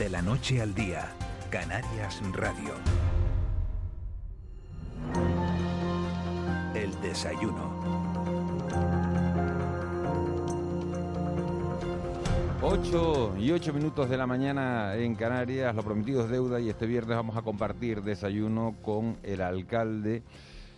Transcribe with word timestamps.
De 0.00 0.08
la 0.08 0.22
noche 0.22 0.62
al 0.62 0.74
día, 0.74 1.12
Canarias 1.50 2.22
Radio. 2.32 2.72
El 6.74 6.98
desayuno. 7.02 7.70
8 12.62 13.34
y 13.40 13.52
8 13.52 13.74
minutos 13.74 14.08
de 14.08 14.16
la 14.16 14.26
mañana 14.26 14.96
en 14.96 15.14
Canarias, 15.16 15.74
lo 15.74 15.82
prometido 15.82 16.24
es 16.24 16.30
deuda 16.30 16.60
y 16.60 16.70
este 16.70 16.86
viernes 16.86 17.18
vamos 17.18 17.36
a 17.36 17.42
compartir 17.42 18.00
desayuno 18.00 18.76
con 18.80 19.18
el 19.22 19.42
alcalde 19.42 20.22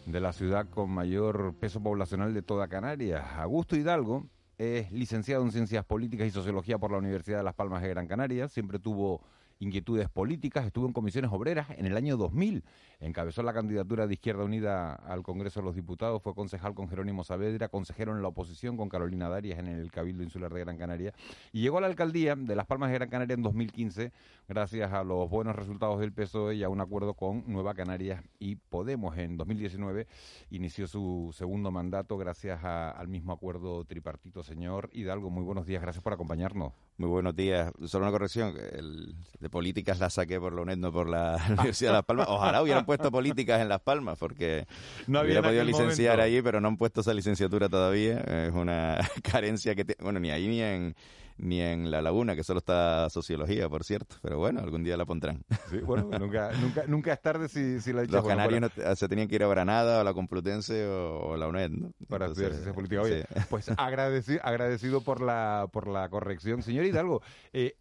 de 0.05 0.21
la 0.21 0.33
ciudad 0.33 0.67
con 0.69 0.91
mayor 0.91 1.55
peso 1.61 1.81
poblacional 1.81 2.35
de 2.35 2.43
toda 2.43 2.67
Canarias, 2.67 3.25
Augusto 3.37 3.77
Hidalgo. 3.77 4.27
Es 4.63 4.93
licenciado 4.93 5.43
en 5.43 5.51
Ciencias 5.51 5.85
Políticas 5.85 6.25
y 6.25 6.31
Sociología 6.31 6.79
por 6.79 6.93
la 6.93 6.99
Universidad 6.99 7.39
de 7.39 7.43
Las 7.43 7.57
Palmas 7.57 7.83
de 7.83 7.89
Gran 7.89 8.07
Canaria. 8.07 8.47
Siempre 8.47 8.79
tuvo 8.79 9.21
inquietudes 9.63 10.09
políticas, 10.09 10.67
estuvo 10.67 10.87
en 10.87 10.93
comisiones 10.93 11.31
obreras 11.33 11.69
en 11.71 11.87
el 11.87 11.97
año 11.97 12.17
2000, 12.17 12.65
encabezó 13.01 13.43
la 13.43 13.53
candidatura 13.53 14.07
de 14.07 14.15
Izquierda 14.15 14.45
Unida 14.45 14.95
al 14.95 15.23
Congreso 15.23 15.61
de 15.61 15.67
los 15.67 15.75
Diputados, 15.75 16.21
fue 16.21 16.35
concejal 16.35 16.75
con 16.75 16.89
Jerónimo 16.89 17.23
Saavedra, 17.23 17.69
consejero 17.69 18.15
en 18.15 18.23
la 18.23 18.29
oposición 18.29 18.77
con 18.77 18.89
Carolina 18.89 19.29
Darias 19.29 19.59
en 19.59 19.69
el 19.69 19.93
Cabildo 19.93 20.25
Insular 20.25 20.53
de 20.53 20.61
Gran 20.61 20.79
Canaria 20.79 21.15
y 21.53 21.61
llegó 21.61 21.79
a 21.79 21.81
la 21.81 21.87
alcaldía 21.87 22.35
de 22.35 22.57
Las 22.57 22.67
Palmas 22.67 22.91
de 22.91 22.95
Gran 22.95 23.09
Canaria 23.09 23.35
en 23.35 23.43
2015 23.43 24.13
gracias 24.49 24.93
a 24.93 25.05
los 25.05 25.31
buenos 25.31 25.55
resultados 25.55 26.01
del 26.01 26.13
PSOE 26.13 26.57
y 26.57 26.63
a 26.65 26.69
un 26.69 26.81
acuerdo 26.81 27.15
con 27.15 27.45
Nueva 27.47 27.75
Canarias 27.75 28.23
y 28.39 28.57
Podemos. 28.57 29.17
En 29.17 29.37
2019 29.37 30.07
inició 30.51 30.87
su 30.89 31.31
segundo 31.33 31.71
mandato 31.71 32.19
gracias 32.19 32.65
al 32.65 33.09
mismo 33.09 33.33
acuerdo 33.33 33.85
tripartito. 33.85 34.43
Señor 34.43 34.91
Hidalgo, 34.93 35.31
muy 35.31 35.45
buenos 35.45 35.67
días, 35.67 35.83
gracias 35.83 36.03
por 36.03 36.13
acompañarnos. 36.13 36.73
Muy 36.99 37.09
buenos 37.09 37.35
días. 37.35 37.73
Solo 37.87 38.05
una 38.05 38.13
corrección, 38.13 38.55
el, 38.73 39.15
de 39.41 39.51
políticas 39.51 39.99
la 39.99 40.11
saqué 40.11 40.39
por 40.39 40.53
la 40.53 40.63
UNED, 40.63 40.77
no 40.77 40.93
por 40.93 41.09
la 41.09 41.43
Universidad 41.49 41.91
de 41.91 41.95
Las 41.95 42.05
Palmas. 42.05 42.27
Ojalá 42.29 42.63
hubieran 42.63 42.85
puesto 42.85 43.11
políticas 43.11 43.61
en 43.61 43.69
Las 43.69 43.81
Palmas, 43.81 44.19
porque 44.19 44.67
no 45.07 45.23
hubiera 45.23 45.43
podido 45.43 45.65
licenciar 45.65 46.21
allí, 46.21 46.43
pero 46.43 46.61
no 46.61 46.69
han 46.69 46.77
puesto 46.77 47.01
esa 47.01 47.15
licenciatura 47.15 47.69
todavía. 47.69 48.19
Es 48.19 48.53
una 48.53 48.99
carencia 49.23 49.75
que, 49.75 49.97
bueno, 50.01 50.21
ni 50.21 50.31
ahí 50.31 50.47
ni 50.47 50.61
en 50.61 50.95
ni 51.39 51.61
en 51.61 51.91
La 51.91 52.03
Laguna, 52.03 52.35
que 52.37 52.45
solo 52.45 52.59
está 52.59 53.09
sociología, 53.11 53.69
por 53.69 53.85
cierto. 53.85 54.17
Pero 54.23 54.39
bueno, 54.39 54.61
algún 54.61 54.85
día 54.85 54.97
la 54.97 55.05
pondrán. 55.05 55.43
Sí, 55.71 55.79
bueno, 55.79 56.09
nunca, 56.19 56.51
nunca, 56.61 56.85
nunca 56.87 57.13
es 57.13 57.21
tarde 57.21 57.49
si, 57.49 57.81
si 57.81 57.93
la 57.93 58.05
Los 58.05 58.27
canarios 58.27 58.71
se 58.95 59.09
tenían 59.09 59.29
que 59.29 59.37
ir 59.37 59.43
a 59.43 59.49
Granada, 59.49 60.01
a 60.01 60.05
la 60.05 60.15
Complutense 60.15 60.87
o, 60.87 61.37
la 61.37 61.49
UNED, 61.49 61.71
¿no? 61.71 61.93
Para 62.09 62.27
estudiar 62.27 62.53
ciencia 62.53 62.73
política. 62.73 63.03
Oye, 63.03 63.25
pues 63.49 63.71
agradecido, 63.77 64.41
agradecido 64.45 65.01
por 65.01 65.21
la, 65.21 65.69
por 65.73 65.89
la 65.89 66.09
corrección. 66.09 66.63
Señor 66.63 66.85
Hidalgo, 66.85 67.23
eh, 67.53 67.75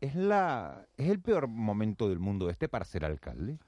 ¿es, 0.00 0.14
la, 0.14 0.86
¿es 0.96 1.08
el 1.08 1.20
peor 1.20 1.48
momento 1.48 2.08
del 2.08 2.18
mundo 2.18 2.50
este 2.50 2.68
para 2.68 2.84
ser 2.84 3.04
alcalde? 3.04 3.58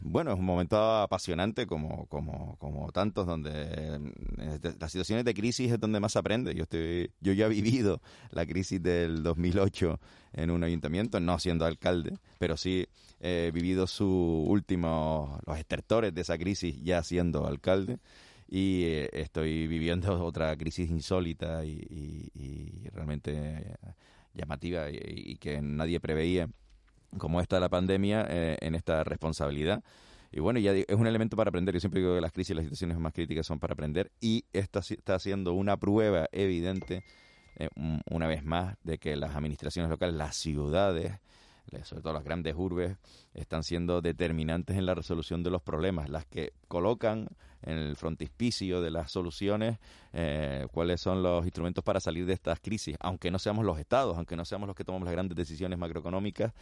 Bueno, 0.00 0.32
es 0.32 0.38
un 0.38 0.44
momento 0.44 0.76
apasionante 0.76 1.66
como, 1.66 2.06
como, 2.06 2.56
como 2.58 2.90
tantos, 2.92 3.26
donde 3.26 4.00
las 4.78 4.92
situaciones 4.92 5.24
de 5.24 5.34
crisis 5.34 5.72
es 5.72 5.80
donde 5.80 6.00
más 6.00 6.12
se 6.12 6.18
aprende. 6.18 6.54
Yo, 6.54 6.62
estoy, 6.62 7.10
yo 7.20 7.32
ya 7.32 7.46
he 7.46 7.48
vivido 7.48 8.00
la 8.30 8.46
crisis 8.46 8.82
del 8.82 9.22
2008 9.22 10.00
en 10.32 10.50
un 10.50 10.64
ayuntamiento, 10.64 11.20
no 11.20 11.38
siendo 11.38 11.66
alcalde, 11.66 12.18
pero 12.38 12.56
sí 12.56 12.86
he 13.20 13.50
vivido 13.52 13.86
su 13.86 14.06
último, 14.48 15.38
los 15.46 15.58
estertores 15.58 16.14
de 16.14 16.20
esa 16.22 16.38
crisis 16.38 16.82
ya 16.82 17.02
siendo 17.02 17.46
alcalde 17.46 17.98
y 18.48 18.84
eh, 18.84 19.10
estoy 19.12 19.66
viviendo 19.66 20.24
otra 20.24 20.56
crisis 20.56 20.90
insólita 20.90 21.64
y, 21.64 22.90
realmente 22.92 23.76
llamativa 24.34 24.90
y 24.90 25.36
que 25.36 25.60
nadie 25.60 26.00
preveía 26.00 26.48
como 27.18 27.40
esta 27.40 27.60
la 27.60 27.68
pandemia 27.68 28.26
eh, 28.28 28.56
en 28.60 28.74
esta 28.74 29.04
responsabilidad. 29.04 29.82
Y 30.32 30.40
bueno, 30.40 30.58
ya 30.58 30.72
es 30.72 30.96
un 30.96 31.06
elemento 31.06 31.36
para 31.36 31.50
aprender. 31.50 31.74
Yo 31.74 31.80
siempre 31.80 32.00
digo 32.00 32.14
que 32.14 32.20
las 32.20 32.32
crisis 32.32 32.50
y 32.50 32.54
las 32.54 32.64
situaciones 32.64 32.98
más 32.98 33.12
críticas 33.12 33.46
son 33.46 33.60
para 33.60 33.74
aprender. 33.74 34.10
Y 34.20 34.44
esta 34.52 34.80
está 34.80 35.18
siendo 35.18 35.52
una 35.54 35.76
prueba 35.76 36.28
evidente, 36.32 37.04
eh, 37.56 37.68
una 38.10 38.26
vez 38.26 38.44
más, 38.44 38.76
de 38.82 38.98
que 38.98 39.14
las 39.16 39.36
administraciones 39.36 39.90
locales, 39.90 40.16
las 40.16 40.36
ciudades, 40.36 41.12
sobre 41.84 42.02
todo 42.02 42.12
las 42.12 42.24
grandes 42.24 42.54
urbes, 42.56 42.96
están 43.32 43.62
siendo 43.62 44.00
determinantes 44.00 44.76
en 44.76 44.86
la 44.86 44.94
resolución 44.94 45.42
de 45.42 45.50
los 45.50 45.62
problemas, 45.62 46.08
las 46.08 46.26
que 46.26 46.52
colocan 46.68 47.28
en 47.64 47.78
el 47.78 47.96
frontispicio 47.96 48.80
de 48.80 48.90
las 48.90 49.10
soluciones 49.10 49.78
eh, 50.12 50.66
cuáles 50.72 51.00
son 51.00 51.22
los 51.22 51.44
instrumentos 51.44 51.82
para 51.82 51.98
salir 51.98 52.26
de 52.26 52.34
estas 52.34 52.60
crisis, 52.60 52.96
aunque 53.00 53.30
no 53.30 53.38
seamos 53.38 53.64
los 53.64 53.78
estados, 53.78 54.16
aunque 54.16 54.36
no 54.36 54.44
seamos 54.44 54.66
los 54.66 54.76
que 54.76 54.84
tomamos 54.84 55.06
las 55.06 55.12
grandes 55.12 55.36
decisiones 55.36 55.78
macroeconómicas, 55.78 56.52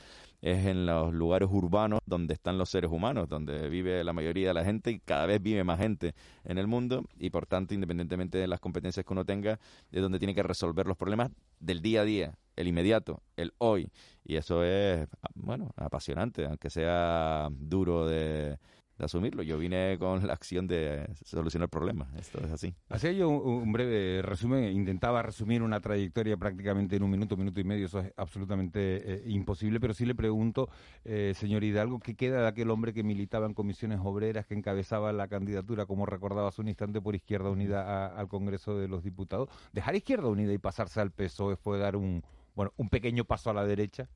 es 0.40 0.66
en 0.66 0.86
los 0.86 1.12
lugares 1.12 1.48
urbanos 1.50 2.00
donde 2.06 2.34
están 2.34 2.56
los 2.56 2.70
seres 2.70 2.90
humanos, 2.90 3.28
donde 3.28 3.68
vive 3.68 4.02
la 4.04 4.12
mayoría 4.12 4.48
de 4.48 4.54
la 4.54 4.64
gente 4.64 4.90
y 4.92 5.00
cada 5.00 5.26
vez 5.26 5.42
vive 5.42 5.64
más 5.64 5.78
gente 5.78 6.14
en 6.44 6.58
el 6.58 6.66
mundo 6.66 7.04
y 7.19 7.30
por 7.30 7.46
tanto, 7.46 7.74
independientemente 7.74 8.38
de 8.38 8.46
las 8.46 8.60
competencias 8.60 9.04
que 9.04 9.12
uno 9.12 9.24
tenga, 9.24 9.58
es 9.90 10.00
donde 10.00 10.19
tiene 10.19 10.34
que 10.34 10.42
resolver 10.42 10.86
los 10.86 10.96
problemas 10.96 11.30
del 11.60 11.82
día 11.82 12.02
a 12.02 12.04
día, 12.04 12.38
el 12.56 12.69
inmediato, 12.69 13.22
el 13.36 13.52
hoy. 13.58 13.90
Y 14.24 14.36
eso 14.36 14.64
es, 14.64 15.08
bueno, 15.34 15.72
apasionante, 15.76 16.46
aunque 16.46 16.70
sea 16.70 17.48
duro 17.50 18.06
de, 18.06 18.58
asumirlo. 18.98 19.42
Yo 19.42 19.58
vine 19.58 19.97
con 19.98 20.26
la 20.26 20.32
acción 20.32 20.66
de 20.66 21.08
solucionar 21.25 21.69
problemas. 21.69 22.08
Esto 22.16 22.41
es 22.44 22.50
así. 22.50 22.75
Hacía 22.88 23.12
yo 23.12 23.28
un, 23.28 23.72
breve 23.72 24.22
resumen. 24.22 24.64
Intentaba 24.64 25.22
resumir 25.22 25.62
una 25.62 25.80
trayectoria 25.80 26.36
prácticamente 26.36 26.97
en 26.97 27.02
un 27.02 27.10
minuto, 27.10 27.36
minuto 27.36 27.60
y 27.60 27.64
medio. 27.64 27.86
Eso 27.86 28.00
es 28.00 28.12
absolutamente 28.16 28.81
eh, 28.81 29.22
imposible. 29.26 29.81
Pero 29.81 29.94
sí 29.94 30.06
le 30.06 30.14
pregunto, 30.14 30.69
eh, 31.04 31.32
señor 31.36 31.64
Hidalgo, 31.64 32.00
¿qué 32.00 32.14
queda 32.14 32.42
de 32.42 32.48
aquel 32.48 32.70
hombre 32.70 32.92
que 32.92 33.02
militaba 33.02 33.47
en 33.47 33.54
comisiones 33.54 34.00
obreras, 34.02 34.47
que 34.47 34.54
encabezaba 34.54 35.12
la 35.12 35.28
candidatura, 35.28 35.86
como 35.86 36.06
recordaba 36.06 36.48
hace 36.48 36.60
un 36.60 36.69
instante, 36.69 37.00
por 37.00 37.14
Izquierda 37.14 37.50
Unida 37.50 38.06
al 38.06 38.28
Congreso 38.28 38.78
de 38.78 38.88
los 38.88 39.02
Diputados? 39.02 39.48
¿Dejar 39.72 39.97
Izquierda 39.97 40.28
Unida 40.28 40.52
y 40.52 40.58
pasarse 40.58 41.00
al 41.00 41.10
PSOE 41.10 41.56
fue 41.56 41.78
dar 41.78 41.97
un, 41.97 42.22
bueno, 42.54 42.72
un 42.76 42.88
pequeño 42.88 43.25
paso 43.25 43.50
a 43.50 43.54
la 43.54 43.64
derecha? 43.64 44.08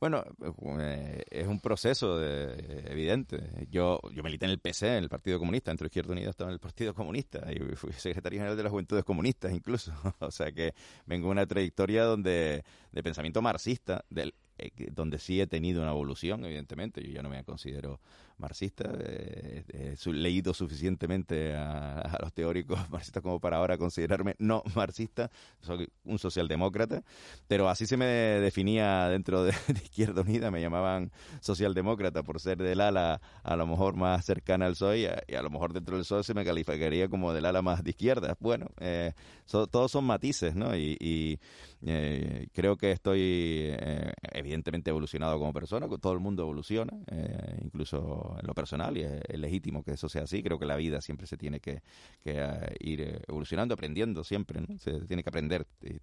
Bueno, 0.00 0.24
eh, 0.80 1.24
es 1.28 1.46
un 1.48 1.58
proceso 1.60 2.22
evidente. 2.22 3.66
Yo, 3.68 4.00
yo 4.12 4.22
milité 4.22 4.44
en 4.44 4.52
el 4.52 4.60
PC, 4.60 4.96
en 4.96 5.02
el 5.02 5.08
Partido 5.08 5.40
Comunista, 5.40 5.72
entre 5.72 5.86
Izquierda 5.86 6.12
Unida 6.12 6.30
estaba 6.30 6.50
en 6.50 6.54
el 6.54 6.60
Partido 6.60 6.94
Comunista 6.94 7.44
y 7.52 7.58
fui 7.74 7.92
secretario 7.92 8.38
general 8.38 8.56
de 8.56 8.62
las 8.62 8.70
Juventudes 8.70 9.04
Comunistas 9.04 9.52
incluso. 9.52 9.92
o 10.20 10.30
sea 10.30 10.52
que 10.52 10.74
vengo 11.06 11.26
de 11.26 11.32
una 11.32 11.46
trayectoria 11.46 12.04
donde 12.04 12.64
de 12.92 13.02
pensamiento 13.02 13.42
marxista, 13.42 14.04
del, 14.08 14.34
eh, 14.58 14.70
donde 14.92 15.18
sí 15.18 15.40
he 15.40 15.46
tenido 15.46 15.82
una 15.82 15.92
evolución, 15.92 16.44
evidentemente. 16.44 17.02
Yo 17.02 17.10
ya 17.10 17.22
no 17.22 17.30
me 17.30 17.42
considero 17.44 18.00
marxista. 18.38 18.90
Eh, 19.00 19.64
he 19.68 20.12
leído 20.12 20.54
suficientemente 20.54 21.54
a, 21.54 22.18
los 22.20 22.32
teóricos 22.32 22.78
marxistas 22.90 23.22
como 23.22 23.40
para 23.40 23.58
ahora 23.58 23.76
considerarme 23.76 24.34
no 24.38 24.62
marxista. 24.74 25.30
Soy 25.60 25.88
un 26.04 26.18
socialdemócrata, 26.18 27.02
pero 27.46 27.68
así 27.68 27.86
se 27.86 27.96
me 27.96 28.06
definía 28.06 29.08
dentro 29.08 29.44
de, 29.44 29.52
Izquierda 29.82 30.22
Unida. 30.22 30.50
Me 30.50 30.60
llamaban 30.60 31.10
socialdemócrata 31.40 32.22
por 32.22 32.40
ser 32.40 32.58
del 32.58 32.80
ala 32.80 33.20
a 33.42 33.56
lo 33.56 33.66
mejor 33.66 33.96
más 33.96 34.24
cercana 34.24 34.66
al 34.66 34.72
PSOE 34.72 35.24
y 35.28 35.34
a, 35.34 35.42
lo 35.42 35.50
mejor 35.50 35.72
dentro 35.72 35.96
del 35.96 36.04
PSOE 36.04 36.22
se 36.24 36.34
me 36.34 36.44
calificaría 36.44 37.08
como 37.08 37.32
del 37.32 37.46
ala 37.46 37.62
más 37.62 37.82
de 37.82 37.90
izquierda. 37.90 38.36
Bueno, 38.40 38.66
eh, 38.80 39.12
todos 39.46 39.90
son 39.90 40.04
matices, 40.04 40.54
¿no? 40.54 40.76
Y, 40.76 41.38
eh, 41.86 42.48
creo 42.52 42.76
que 42.76 42.90
estoy 42.90 43.72
evidentemente 44.32 44.90
evolucionado 44.90 45.38
como 45.38 45.52
persona, 45.52 45.86
todo 46.00 46.12
el 46.12 46.18
mundo 46.18 46.42
evoluciona, 46.42 46.92
incluso 47.62 48.27
en 48.38 48.46
lo 48.46 48.54
personal 48.54 48.96
y 48.96 49.02
es, 49.02 49.38
legítimo 49.38 49.82
que 49.82 49.92
eso 49.92 50.08
sea 50.08 50.22
así. 50.22 50.42
Creo 50.42 50.58
que 50.58 50.66
la 50.66 50.76
vida 50.76 51.00
siempre 51.00 51.26
se 51.26 51.36
tiene 51.36 51.60
que, 51.60 51.82
eh, 52.24 52.74
ir 52.80 53.00
eh, 53.00 53.20
evolucionando, 53.28 53.74
aprendiendo 53.74 54.24
siempre, 54.24 54.60
¿no? 54.60 54.78
Se 54.78 55.00
tiene 55.06 55.22
que 55.22 55.30
aprender 55.30 55.66
eh, 55.82 55.98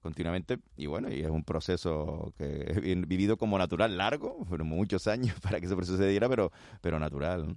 continuamente 0.00 0.58
y 0.76 0.86
bueno, 0.86 1.12
y 1.12 1.20
es 1.20 1.30
un 1.30 1.44
proceso 1.44 2.32
que 2.36 2.44
he 2.84 2.94
vivido 3.06 3.36
como 3.36 3.58
natural, 3.58 3.96
largo, 3.96 4.44
fueron 4.44 4.68
muchos 4.68 5.06
años 5.06 5.36
para 5.42 5.60
que 5.60 5.66
ese 5.66 5.76
proceso 5.76 5.96
se 5.96 6.08
diera, 6.08 6.28
pero, 6.28 6.52
pero 6.80 6.98
natural. 6.98 7.56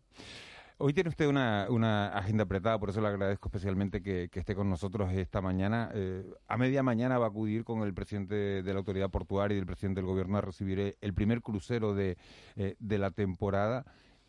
Hoy 0.79 0.93
tiene 0.93 1.09
usted 1.09 1.25
una, 1.25 2.09
agenda 2.09 2.43
apretada, 2.43 2.77
por 2.77 2.91
eso 2.91 3.01
le 3.01 3.07
agradezco 3.07 3.47
especialmente 3.47 4.03
que, 4.03 4.29
esté 4.31 4.53
con 4.53 4.69
nosotros 4.69 5.11
esta 5.11 5.41
mañana. 5.41 5.89
Eh, 5.95 6.23
a 6.47 6.55
media 6.55 6.83
mañana 6.83 7.17
va 7.17 7.25
a 7.25 7.29
acudir 7.29 7.63
con 7.63 7.81
el 7.81 7.95
presidente 7.95 8.61
de 8.61 8.73
la 8.73 8.77
autoridad 8.77 9.09
portuaria 9.09 9.55
y 9.55 9.59
el 9.59 9.65
presidente 9.65 10.01
del 10.01 10.05
gobierno 10.05 10.37
a 10.37 10.41
recibir 10.41 10.95
el 11.01 11.13
primer 11.15 11.41
crucero 11.41 11.95
de, 11.95 12.19
eh, 12.57 12.75
de 12.77 12.97
la 12.99 13.09
temporada. 13.09 13.85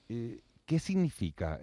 Eh, 0.09 0.41
¿Qué 0.65 0.79
significa 0.79 1.59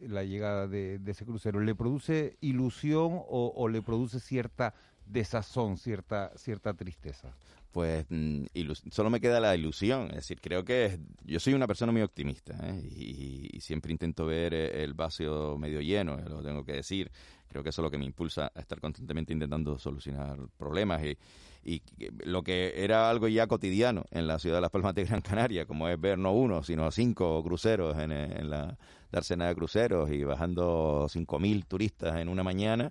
la 0.00 0.24
llegada 0.24 0.66
de, 0.66 1.00
ese 1.06 1.24
crucero? 1.24 1.60
¿Le 1.60 1.76
produce 1.76 2.36
ilusión 2.40 3.20
o, 3.28 3.68
le 3.68 3.82
produce 3.82 4.18
cierta 4.18 4.74
desazón, 5.06 5.78
cierta, 5.78 6.32
cierta 6.36 6.74
tristeza? 6.74 7.32
Pues 7.72 8.04
mm, 8.10 8.44
solo 8.90 9.10
me 9.10 9.20
queda 9.20 9.40
la 9.40 9.56
ilusión. 9.56 10.08
Es 10.10 10.16
decir, 10.16 10.40
creo 10.40 10.64
que 10.64 10.98
yo 11.24 11.40
soy 11.40 11.54
una 11.54 11.66
persona 11.66 11.90
muy 11.90 12.02
optimista 12.02 12.54
¿eh? 12.62 12.80
y, 12.94 13.60
siempre 13.60 13.92
intento 13.92 14.26
ver 14.26 14.52
eh, 14.54 14.84
el 14.84 14.94
vaso 14.94 15.56
medio 15.58 15.80
lleno, 15.80 16.18
eh, 16.18 16.24
lo 16.28 16.42
tengo 16.42 16.64
que 16.64 16.74
decir. 16.74 17.10
Creo 17.48 17.62
que 17.62 17.70
eso 17.70 17.82
es 17.82 17.84
lo 17.84 17.90
que 17.90 17.98
me 17.98 18.04
impulsa 18.04 18.50
a 18.54 18.60
estar 18.60 18.80
constantemente 18.80 19.32
intentando 19.32 19.78
solucionar 19.78 20.38
problemas 20.56 21.02
y, 21.04 21.18
y 21.64 21.82
lo 22.24 22.42
que 22.42 22.72
era 22.76 23.10
algo 23.10 23.28
ya 23.28 23.46
cotidiano 23.46 24.04
en 24.10 24.26
la 24.26 24.38
ciudad 24.38 24.56
de 24.56 24.62
Las 24.62 24.70
Palmas 24.70 24.94
de 24.94 25.04
Gran 25.04 25.20
Canaria, 25.20 25.66
como 25.66 25.88
es 25.88 26.00
ver 26.00 26.18
no 26.18 26.32
uno, 26.32 26.62
sino 26.62 26.90
cinco 26.90 27.42
cruceros 27.42 27.98
en, 27.98 28.10
en 28.10 28.50
la 28.50 28.78
dársena 29.10 29.48
de 29.48 29.54
cruceros 29.54 30.10
y 30.10 30.24
bajando 30.24 31.06
cinco 31.10 31.38
mil 31.38 31.66
turistas 31.66 32.16
en 32.16 32.28
una 32.28 32.42
mañana, 32.42 32.90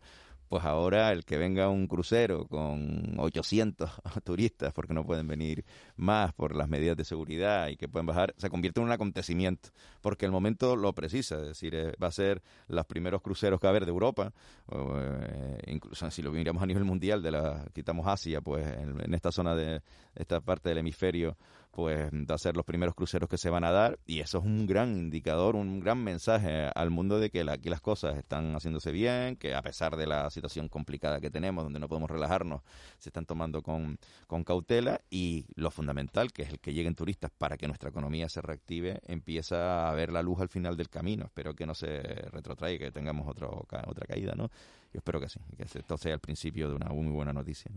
pues 0.52 0.66
ahora 0.66 1.14
el 1.14 1.24
que 1.24 1.38
venga 1.38 1.70
un 1.70 1.88
crucero 1.88 2.46
con 2.46 3.18
800 3.18 3.90
turistas, 4.26 4.74
porque 4.74 4.94
no 4.94 5.06
pueden 5.06 5.26
venir 5.26 5.64
más 5.96 6.34
por 6.34 6.58
las 6.58 6.68
medidas 6.68 6.98
de 6.98 7.06
seguridad 7.06 7.70
y 7.70 7.78
que 7.78 7.88
pueden 7.88 8.06
bajar, 8.06 8.34
se 8.36 8.50
convierte 8.50 8.82
en 8.82 8.88
un 8.88 8.92
acontecimiento, 8.92 9.70
porque 10.02 10.26
el 10.26 10.34
momento 10.34 10.76
lo 10.76 10.92
precisa, 10.92 11.38
es 11.38 11.48
decir, 11.48 11.74
eh, 11.74 11.94
va 12.04 12.08
a 12.08 12.12
ser 12.12 12.42
los 12.68 12.86
primeros 12.86 13.22
cruceros 13.22 13.62
que 13.62 13.68
va 13.68 13.70
a 13.70 13.72
haber 13.72 13.86
de 13.86 13.92
Europa, 13.92 14.34
eh, 14.74 15.58
incluso 15.68 16.12
si 16.12 16.22
lo 16.22 16.34
miramos 16.34 16.62
a 16.62 16.66
nivel 16.66 16.84
mundial, 16.84 17.24
de 17.24 17.32
la 17.32 17.66
quitamos 17.74 18.06
Asia, 18.06 18.42
pues 18.42 18.68
en 18.68 19.14
esta 19.14 19.32
zona 19.32 19.56
de 19.56 19.82
esta 20.16 20.42
parte 20.42 20.68
del 20.68 20.80
hemisferio, 20.80 21.38
pues 21.72 22.12
va 22.12 22.36
a 22.36 22.52
los 22.54 22.66
primeros 22.66 22.94
cruceros 22.96 23.30
que 23.30 23.38
se 23.38 23.50
van 23.50 23.64
a 23.64 23.72
dar 23.72 23.98
y 24.06 24.20
eso 24.20 24.40
es 24.40 24.46
un 24.46 24.68
gran 24.68 24.98
indicador, 24.98 25.56
un 25.56 25.80
gran 25.80 26.04
mensaje 26.04 26.70
al 26.76 26.90
mundo 26.90 27.20
de 27.20 27.30
que 27.30 27.46
aquí 27.50 27.70
las 27.70 27.82
cosas 27.82 28.18
están 28.18 28.54
haciéndose 28.56 28.92
bien, 28.92 29.38
que 29.38 29.56
a 29.56 29.62
pesar 29.62 29.96
de 29.96 30.06
la 30.06 30.30
situación 30.30 30.68
complicada 30.68 31.22
que 31.22 31.32
tenemos, 31.32 31.64
donde 31.64 31.80
no 31.80 31.88
podemos 31.88 32.10
relajarnos, 32.10 32.62
se 32.98 33.10
están 33.10 33.26
tomando 33.26 33.62
con, 33.62 33.98
con 34.28 34.44
cautela 34.44 35.02
y 35.10 35.46
lo 35.56 35.72
fundamental, 35.72 36.34
que 36.34 36.44
es 36.44 36.50
el 36.50 36.60
que 36.60 36.74
lleguen 36.74 36.94
turistas 36.94 37.32
para 37.38 37.58
que 37.58 37.68
nuestra 37.68 37.90
economía 37.90 38.28
se 38.28 38.42
reactive, 38.42 39.00
empieza 39.08 39.90
a 39.90 39.94
ver 39.94 40.12
la 40.12 40.22
luz 40.22 40.42
al 40.42 40.50
final 40.50 40.76
del 40.76 40.90
camino. 40.90 41.26
Espero 41.26 41.56
que 41.56 41.66
no 41.66 41.74
se 41.74 42.02
retrotraiga, 42.32 42.88
que 42.88 42.92
tengamos 42.92 43.28
otro, 43.28 43.66
otra 43.88 44.06
caída, 44.06 44.34
¿no? 44.36 44.50
Yo 44.94 44.98
espero 44.98 45.22
que 45.22 45.30
sí, 45.30 45.40
que 45.56 45.64
esto 45.64 45.98
sea 45.98 46.14
el 46.14 46.20
principio 46.20 46.68
de 46.68 46.76
una 46.76 46.90
muy 46.90 47.12
buena 47.12 47.32
noticia. 47.32 47.72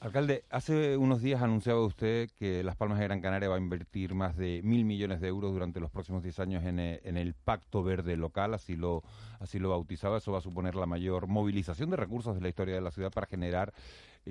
Alcalde, 0.00 0.44
hace 0.50 0.96
unos 0.96 1.22
días 1.22 1.42
anunciaba 1.42 1.84
usted 1.84 2.30
que 2.38 2.62
Las 2.62 2.76
Palmas 2.76 3.00
de 3.00 3.04
Gran 3.04 3.20
Canaria 3.20 3.48
va 3.48 3.56
a 3.56 3.58
invertir 3.58 4.14
más 4.14 4.36
de 4.36 4.60
mil 4.62 4.84
millones 4.84 5.20
de 5.20 5.26
euros 5.26 5.52
durante 5.52 5.80
los 5.80 5.90
próximos 5.90 6.22
diez 6.22 6.38
años 6.38 6.64
en, 6.64 6.78
eh, 6.78 7.00
en, 7.02 7.16
el 7.16 7.34
Pacto 7.34 7.82
Verde 7.82 8.16
local, 8.16 8.54
así 8.54 8.76
lo, 8.76 9.02
así 9.40 9.58
lo 9.58 9.70
bautizaba. 9.70 10.18
Eso 10.18 10.30
va 10.30 10.38
a 10.38 10.40
suponer 10.40 10.76
la 10.76 10.86
mayor 10.86 11.26
movilización 11.26 11.90
de 11.90 11.96
recursos 11.96 12.36
de 12.36 12.40
la 12.40 12.48
historia 12.48 12.76
de 12.76 12.80
la 12.80 12.92
ciudad 12.92 13.10
para 13.10 13.26
generar 13.26 13.74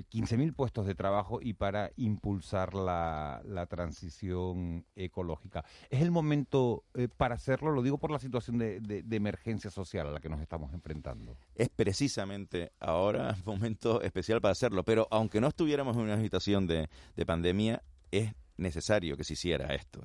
15.000 0.04 0.54
puestos 0.54 0.86
de 0.86 0.94
trabajo 0.94 1.40
y 1.42 1.54
para 1.54 1.90
impulsar 1.96 2.74
la, 2.74 3.42
transición 3.68 4.86
ecológica. 4.96 5.64
¿Es 5.90 6.00
el 6.00 6.10
momento 6.10 6.84
eh, 6.94 7.08
para 7.08 7.34
hacerlo? 7.34 7.72
Lo 7.72 7.82
digo 7.82 7.98
por 7.98 8.10
la 8.10 8.18
situación 8.18 8.58
de, 8.58 9.04
emergencia 9.10 9.70
social 9.70 10.06
a 10.06 10.10
la 10.12 10.20
que 10.20 10.28
nos 10.28 10.40
estamos 10.40 10.72
enfrentando. 10.72 11.36
Es 11.54 11.68
precisamente 11.68 12.72
ahora 12.78 13.30
el 13.30 13.44
momento 13.44 14.00
especial 14.00 14.40
para 14.40 14.52
hacerlo, 14.52 14.84
pero 14.84 15.08
aunque 15.10 15.40
no 15.40 15.48
estuviéramos 15.48 15.96
en 15.96 16.02
una 16.02 16.20
situación 16.20 16.66
de, 16.66 16.88
de 17.16 17.26
pandemia, 17.26 17.82
es 18.10 18.32
necesario 18.58 19.16
que 19.16 19.24
se 19.24 19.32
hiciera 19.34 19.74
esto. 19.74 20.00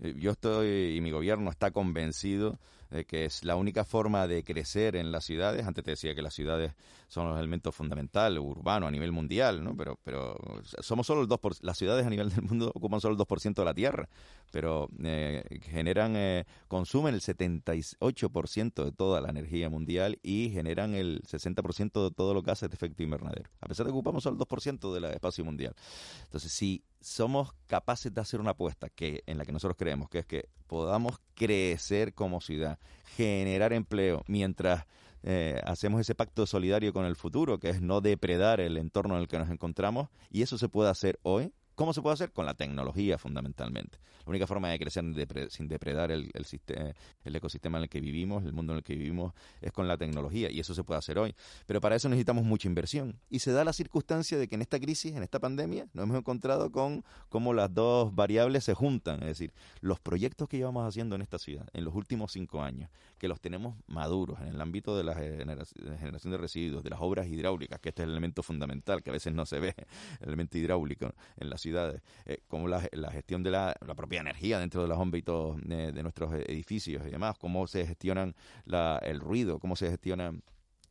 Eh, 0.00 0.14
yo 0.18 0.32
estoy 0.32 0.96
y 0.96 1.00
mi 1.00 1.10
gobierno 1.10 1.50
está 1.50 1.70
convencido 1.70 2.58
de 2.90 3.04
que 3.04 3.24
es 3.24 3.44
la 3.44 3.56
única 3.56 3.84
forma 3.84 4.26
de 4.26 4.42
crecer 4.42 4.96
en 4.96 5.12
las 5.12 5.24
ciudades. 5.24 5.66
Antes 5.66 5.84
te 5.84 5.90
decía 5.92 6.14
que 6.14 6.22
las 6.22 6.34
ciudades 6.34 6.72
son 7.10 7.28
los 7.28 7.36
elementos 7.36 7.74
fundamentales, 7.74 8.38
urbanos 8.38 8.86
a 8.86 8.90
nivel 8.92 9.10
mundial, 9.10 9.64
¿no? 9.64 9.76
Pero, 9.76 9.98
pero 10.04 10.38
somos 10.80 11.08
solo 11.08 11.22
el 11.22 11.28
2%, 11.28 11.58
las 11.62 11.76
ciudades 11.76 12.06
a 12.06 12.10
nivel 12.10 12.30
del 12.30 12.42
mundo 12.42 12.70
ocupan 12.74 13.00
solo 13.00 13.14
el 13.14 13.20
2% 13.20 13.54
de 13.54 13.64
la 13.64 13.74
tierra, 13.74 14.08
pero 14.52 14.88
eh, 15.02 15.42
generan, 15.62 16.14
eh, 16.14 16.46
consumen 16.68 17.14
el 17.14 17.20
78% 17.20 18.84
de 18.84 18.92
toda 18.92 19.20
la 19.20 19.30
energía 19.30 19.68
mundial 19.68 20.20
y 20.22 20.50
generan 20.50 20.94
el 20.94 21.22
60% 21.22 22.04
de 22.04 22.14
todo 22.14 22.32
lo 22.32 22.44
que 22.44 22.52
hace 22.52 22.68
de 22.68 22.74
efecto 22.76 23.02
invernadero, 23.02 23.50
a 23.60 23.66
pesar 23.66 23.86
de 23.86 23.90
que 23.90 23.96
ocupamos 23.96 24.22
solo 24.22 24.36
el 24.40 24.46
2% 24.46 24.94
del 24.94 25.04
espacio 25.06 25.44
mundial. 25.44 25.74
Entonces, 26.22 26.52
si 26.52 26.84
somos 27.00 27.54
capaces 27.66 28.14
de 28.14 28.20
hacer 28.20 28.38
una 28.38 28.52
apuesta 28.52 28.88
que 28.88 29.24
en 29.26 29.36
la 29.36 29.44
que 29.44 29.50
nosotros 29.50 29.76
creemos, 29.76 30.08
que 30.08 30.20
es 30.20 30.26
que 30.26 30.48
podamos 30.68 31.18
crecer 31.34 32.14
como 32.14 32.40
ciudad, 32.40 32.78
generar 33.16 33.72
empleo, 33.72 34.22
mientras 34.28 34.86
eh, 35.22 35.60
hacemos 35.64 36.00
ese 36.00 36.14
pacto 36.14 36.46
solidario 36.46 36.92
con 36.92 37.04
el 37.04 37.16
futuro, 37.16 37.58
que 37.58 37.70
es 37.70 37.82
no 37.82 38.00
depredar 38.00 38.60
el 38.60 38.76
entorno 38.76 39.16
en 39.16 39.22
el 39.22 39.28
que 39.28 39.38
nos 39.38 39.50
encontramos, 39.50 40.08
y 40.30 40.42
eso 40.42 40.58
se 40.58 40.68
puede 40.68 40.90
hacer 40.90 41.18
hoy. 41.22 41.52
¿Cómo 41.80 41.94
se 41.94 42.02
puede 42.02 42.12
hacer? 42.12 42.30
Con 42.30 42.44
la 42.44 42.52
tecnología, 42.52 43.16
fundamentalmente. 43.16 44.00
La 44.26 44.30
única 44.32 44.46
forma 44.46 44.68
de 44.68 44.78
crecer 44.78 45.02
sin 45.48 45.66
depredar 45.66 46.10
el, 46.12 46.30
el, 46.34 47.36
ecosistema 47.36 47.78
en 47.78 47.84
el 47.84 47.88
que 47.88 48.02
vivimos, 48.02 48.44
el 48.44 48.52
mundo 48.52 48.74
en 48.74 48.80
el 48.80 48.84
que 48.84 48.94
vivimos, 48.94 49.32
es 49.62 49.72
con 49.72 49.88
la 49.88 49.96
tecnología, 49.96 50.50
y 50.50 50.60
eso 50.60 50.74
se 50.74 50.84
puede 50.84 50.98
hacer 50.98 51.18
hoy. 51.18 51.34
Pero 51.64 51.80
para 51.80 51.96
eso 51.96 52.10
necesitamos 52.10 52.44
mucha 52.44 52.68
inversión. 52.68 53.18
Y 53.30 53.38
se 53.38 53.52
da 53.52 53.64
la 53.64 53.72
circunstancia 53.72 54.36
de 54.36 54.46
que 54.46 54.56
en 54.56 54.60
esta 54.60 54.78
crisis, 54.78 55.14
en 55.16 55.22
esta 55.22 55.38
pandemia, 55.38 55.88
nos 55.94 56.02
hemos 56.02 56.18
encontrado 56.18 56.70
con 56.70 57.02
cómo 57.30 57.54
las 57.54 57.72
dos 57.72 58.14
variables 58.14 58.64
se 58.64 58.74
juntan. 58.74 59.22
Es 59.22 59.28
decir, 59.28 59.54
los 59.80 60.00
proyectos 60.00 60.50
que 60.50 60.58
llevamos 60.58 60.86
haciendo 60.86 61.16
en 61.16 61.22
esta 61.22 61.38
ciudad 61.38 61.66
en 61.72 61.84
los 61.84 61.94
últimos 61.94 62.30
cinco 62.30 62.62
años, 62.62 62.90
que 63.16 63.26
los 63.26 63.40
tenemos 63.40 63.74
maduros 63.86 64.38
en 64.42 64.48
el 64.48 64.60
ámbito 64.60 64.98
de 64.98 65.04
la 65.04 65.14
generación 65.14 66.30
de 66.30 66.36
residuos, 66.36 66.84
de 66.84 66.90
las 66.90 67.00
obras 67.00 67.26
hidráulicas, 67.26 67.80
que 67.80 67.88
este 67.88 68.02
es 68.02 68.04
el 68.04 68.12
elemento 68.12 68.42
fundamental, 68.42 69.02
que 69.02 69.08
a 69.08 69.14
veces 69.14 69.32
no 69.32 69.46
se 69.46 69.60
ve, 69.60 69.74
el 70.20 70.28
elemento 70.28 70.58
hidráulico 70.58 71.14
en 71.38 71.48
la 71.48 71.56
ciudad 71.56 71.69
eh, 71.74 72.38
como 72.48 72.68
la, 72.68 72.80
gestión 73.10 73.42
de 73.42 73.50
la, 73.50 73.74
propia 73.96 74.20
energía 74.20 74.58
dentro 74.58 74.82
de 74.82 74.88
los 74.88 74.98
ámbitos 74.98 75.56
de, 75.62 76.02
nuestros 76.02 76.32
edificios 76.34 77.06
y 77.06 77.10
demás, 77.10 77.36
cómo 77.38 77.66
se 77.66 77.86
gestionan 77.86 78.34
el 79.02 79.20
ruido, 79.20 79.58
cómo 79.58 79.76
se 79.76 79.90
gestiona 79.90 80.32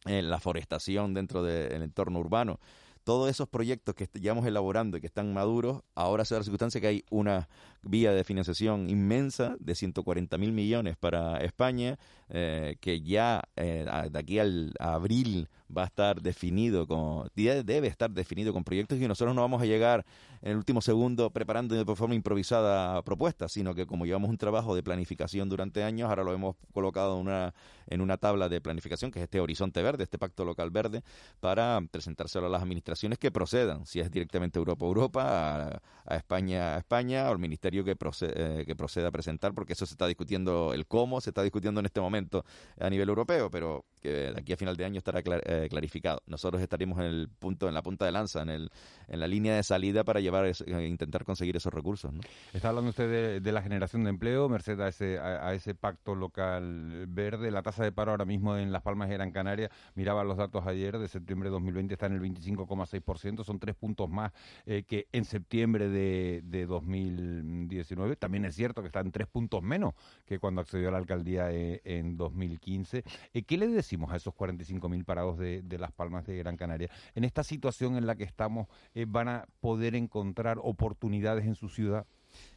eh, 0.05 0.21
la 0.21 0.39
forestación 0.39 1.13
dentro 1.13 1.43
del 1.43 1.81
entorno 1.81 2.19
urbano 2.19 2.59
todos 3.09 3.27
esos 3.27 3.49
proyectos 3.49 3.95
que 3.95 4.07
llevamos 4.19 4.45
elaborando 4.45 4.95
y 4.95 5.01
que 5.01 5.07
están 5.07 5.33
maduros, 5.33 5.81
ahora 5.95 6.25
se 6.25 6.35
da 6.35 6.41
la 6.41 6.43
circunstancia 6.43 6.79
que 6.79 6.85
hay 6.85 7.03
una 7.09 7.49
vía 7.81 8.11
de 8.11 8.23
financiación 8.23 8.87
inmensa 8.87 9.55
de 9.59 9.73
140 9.73 10.37
mil 10.37 10.51
millones 10.51 10.95
para 10.95 11.37
España, 11.37 11.97
eh, 12.29 12.75
que 12.79 13.01
ya 13.01 13.41
de 13.55 14.11
aquí 14.13 14.37
al 14.37 14.75
abril 14.77 15.49
va 15.75 15.83
a 15.83 15.85
estar 15.85 16.21
definido, 16.21 16.85
con, 16.85 17.27
debe 17.33 17.87
estar 17.87 18.11
definido 18.11 18.53
con 18.53 18.63
proyectos 18.63 18.99
y 18.99 19.07
nosotros 19.07 19.35
no 19.35 19.41
vamos 19.41 19.61
a 19.61 19.65
llegar 19.65 20.05
en 20.41 20.51
el 20.51 20.57
último 20.57 20.81
segundo 20.81 21.31
preparando 21.31 21.75
de 21.75 21.95
forma 21.95 22.13
improvisada 22.13 23.01
propuestas, 23.03 23.51
sino 23.51 23.73
que 23.73 23.87
como 23.87 24.05
llevamos 24.05 24.29
un 24.29 24.37
trabajo 24.37 24.75
de 24.75 24.83
planificación 24.83 25.49
durante 25.49 25.83
años, 25.83 26.09
ahora 26.09 26.23
lo 26.23 26.33
hemos 26.33 26.55
colocado 26.73 27.17
una, 27.17 27.53
en 27.87 28.01
una 28.01 28.17
tabla 28.17 28.49
de 28.49 28.61
planificación, 28.61 29.11
que 29.11 29.19
es 29.19 29.23
este 29.23 29.39
horizonte 29.39 29.81
verde, 29.81 30.03
este 30.03 30.17
pacto 30.19 30.45
local 30.45 30.69
verde, 30.69 31.03
para 31.39 31.79
presentárselo 31.91 32.47
a 32.47 32.49
las 32.49 32.61
administraciones 32.61 32.98
que 33.19 33.31
procedan, 33.31 33.85
si 33.85 33.99
es 33.99 34.11
directamente 34.11 34.59
Europa 34.59 34.85
Europa, 34.85 35.81
a, 36.05 36.15
España 36.15 36.75
a 36.75 36.77
España, 36.79 37.29
o 37.29 37.31
al 37.31 37.39
ministerio 37.39 37.83
que 37.83 37.95
proceda, 37.95 38.33
eh, 38.35 38.65
que 38.65 38.75
proceda 38.75 39.07
a 39.07 39.11
presentar, 39.11 39.53
porque 39.53 39.73
eso 39.73 39.85
se 39.85 39.93
está 39.93 40.07
discutiendo 40.07 40.73
el 40.73 40.85
cómo, 40.85 41.21
se 41.21 41.29
está 41.29 41.43
discutiendo 41.43 41.79
en 41.79 41.85
este 41.85 42.01
momento 42.01 42.43
a 42.79 42.89
nivel 42.89 43.09
europeo, 43.09 43.49
pero 43.49 43.85
que 43.99 44.09
de 44.09 44.33
aquí 44.37 44.53
a 44.53 44.57
final 44.57 44.75
de 44.77 44.85
año 44.85 44.97
estará 44.97 45.21
eh, 45.25 45.67
clarificado. 45.69 46.21
Nosotros 46.27 46.61
estaremos 46.61 46.99
en 46.99 47.05
el 47.05 47.29
punto, 47.29 47.67
en 47.67 47.73
la 47.73 47.81
punta 47.81 48.05
de 48.05 48.11
lanza, 48.11 48.41
en, 48.41 48.49
el, 48.49 48.71
en 49.07 49.19
la 49.19 49.27
línea 49.27 49.55
de 49.55 49.63
salida 49.63 50.03
para 50.03 50.19
llevar 50.19 50.45
eh, 50.45 50.87
intentar 50.87 51.23
conseguir 51.23 51.55
esos 51.57 51.73
recursos. 51.73 52.11
Está 52.53 52.69
hablando 52.69 52.89
usted 52.89 53.41
de, 53.41 53.51
la 53.51 53.61
generación 53.61 54.03
de 54.03 54.11
empleo, 54.11 54.47
merced 54.47 54.79
a 54.79 54.89
ese, 54.89 55.19
a, 55.19 55.53
ese 55.53 55.75
pacto 55.75 56.15
local 56.15 57.05
verde. 57.07 57.51
La 57.51 57.61
tasa 57.61 57.83
de 57.83 57.91
paro 57.91 58.11
ahora 58.11 58.25
mismo 58.25 58.55
en 58.57 58.71
Las 58.71 58.83
Palmas 58.83 59.09
de 59.09 59.15
Gran 59.15 59.31
Canaria, 59.31 59.69
miraba 59.95 60.23
los 60.23 60.37
datos 60.37 60.65
ayer 60.67 60.97
de 60.97 61.07
septiembre 61.07 61.49
de 61.49 61.53
2020, 61.53 61.93
está 61.93 62.05
en 62.05 62.13
el 62.13 62.21
25,6%, 62.21 63.43
son 63.43 63.59
tres 63.59 63.75
puntos 63.75 64.09
más 64.09 64.31
eh, 64.65 64.83
que 64.87 65.07
en 65.11 65.25
septiembre 65.25 65.89
de, 65.89 66.41
de 66.43 66.65
2019. 66.65 68.15
También 68.15 68.45
es 68.45 68.55
cierto 68.55 68.81
que 68.81 68.87
están 68.87 69.11
tres 69.11 69.27
puntos 69.27 69.61
menos 69.63 69.93
que 70.25 70.39
cuando 70.39 70.61
accedió 70.61 70.89
a 70.89 70.91
la 70.91 70.97
alcaldía 70.99 71.49
en 71.51 72.17
2015. 72.17 73.03
¿Qué 73.45 73.57
le? 73.57 73.69
A 74.11 74.15
esos 74.15 74.33
45.000 74.33 75.03
parados 75.03 75.37
de, 75.37 75.77
Las 75.79 75.91
Palmas 75.91 76.25
de 76.25 76.37
Gran 76.37 76.57
Canaria. 76.57 76.89
En 77.15 77.23
esta 77.23 77.43
situación 77.43 77.95
en 77.97 78.05
la 78.05 78.15
que 78.15 78.23
estamos, 78.23 78.67
eh, 78.93 79.05
¿van 79.07 79.27
a 79.29 79.45
poder 79.61 79.95
encontrar 79.95 80.57
oportunidades 80.61 81.45
en 81.45 81.55
su 81.55 81.69
ciudad? 81.69 82.05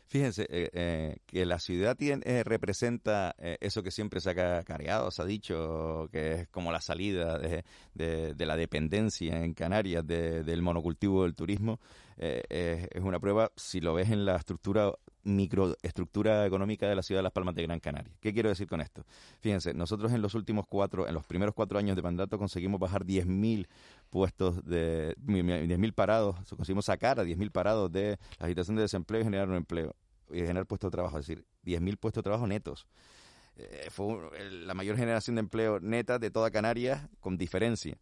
Fíjense 0.06 0.42
eh, 0.50 0.68
eh, 0.74 1.16
que 1.24 1.46
la 1.46 1.58
ciudad 1.58 1.96
tiene, 1.96 2.42
representa 2.44 3.34
eso 3.38 3.82
que 3.82 3.90
siempre 3.90 4.20
se 4.20 4.30
ha 4.30 4.62
cargado, 4.62 5.10
se 5.10 5.22
ha 5.22 5.24
dicho, 5.24 6.08
que 6.12 6.32
es 6.32 6.48
como 6.48 6.70
la 6.70 6.82
salida 6.82 7.38
de, 7.38 7.64
de, 7.94 8.46
la 8.46 8.56
dependencia 8.56 9.42
en 9.42 9.54
Canarias 9.54 10.06
del 10.06 10.60
monocultivo 10.60 11.22
del 11.22 11.34
turismo. 11.34 11.80
es 12.18 13.00
una 13.00 13.20
prueba, 13.20 13.52
si 13.56 13.80
lo 13.80 13.94
ves 13.94 14.10
en 14.10 14.26
la 14.26 14.36
estructura 14.36 14.92
microestructura 15.24 16.46
económica 16.46 16.88
de 16.88 16.94
la 16.94 17.02
ciudad 17.02 17.20
de 17.20 17.22
Las 17.24 17.32
Palmas 17.32 17.54
de 17.54 17.62
Gran 17.62 17.80
Canaria. 17.80 18.12
¿Qué 18.20 18.32
quiero 18.32 18.48
decir 18.48 18.66
con 18.66 18.80
esto? 18.80 19.04
Fíjense, 19.40 19.74
nosotros 19.74 20.12
en 20.12 20.22
los 20.22 20.34
últimos 20.34 20.66
cuatro, 20.66 21.06
en 21.06 21.14
los 21.14 21.24
primeros 21.24 21.54
cuatro 21.54 21.78
años 21.78 21.96
de 21.96 22.02
mandato 22.02 22.38
conseguimos 22.38 22.80
bajar 22.80 23.04
10.000 23.04 23.66
puestos 24.10 24.64
de 24.64 25.16
10.000 25.24 25.92
parados, 25.92 26.36
conseguimos 26.56 26.86
sacar 26.86 27.20
a 27.20 27.24
10.000 27.24 27.50
parados 27.50 27.90
de 27.92 28.18
la 28.38 28.48
situación 28.48 28.76
de 28.76 28.82
desempleo 28.82 29.20
y 29.20 29.24
generar 29.24 29.48
un 29.48 29.56
empleo 29.56 29.94
y 30.30 30.40
generar 30.40 30.66
puestos 30.66 30.90
de 30.90 30.96
trabajo, 30.96 31.18
es 31.18 31.26
decir, 31.26 31.44
10.000 31.64 31.98
puestos 31.98 32.22
de 32.22 32.24
trabajo 32.24 32.46
netos. 32.46 32.86
Eh, 33.56 33.88
fue 33.90 34.16
la 34.50 34.72
mayor 34.72 34.96
generación 34.96 35.36
de 35.36 35.40
empleo 35.40 35.78
neta 35.78 36.18
de 36.18 36.30
toda 36.30 36.50
Canarias 36.50 37.06
con 37.20 37.36
diferencia 37.36 37.98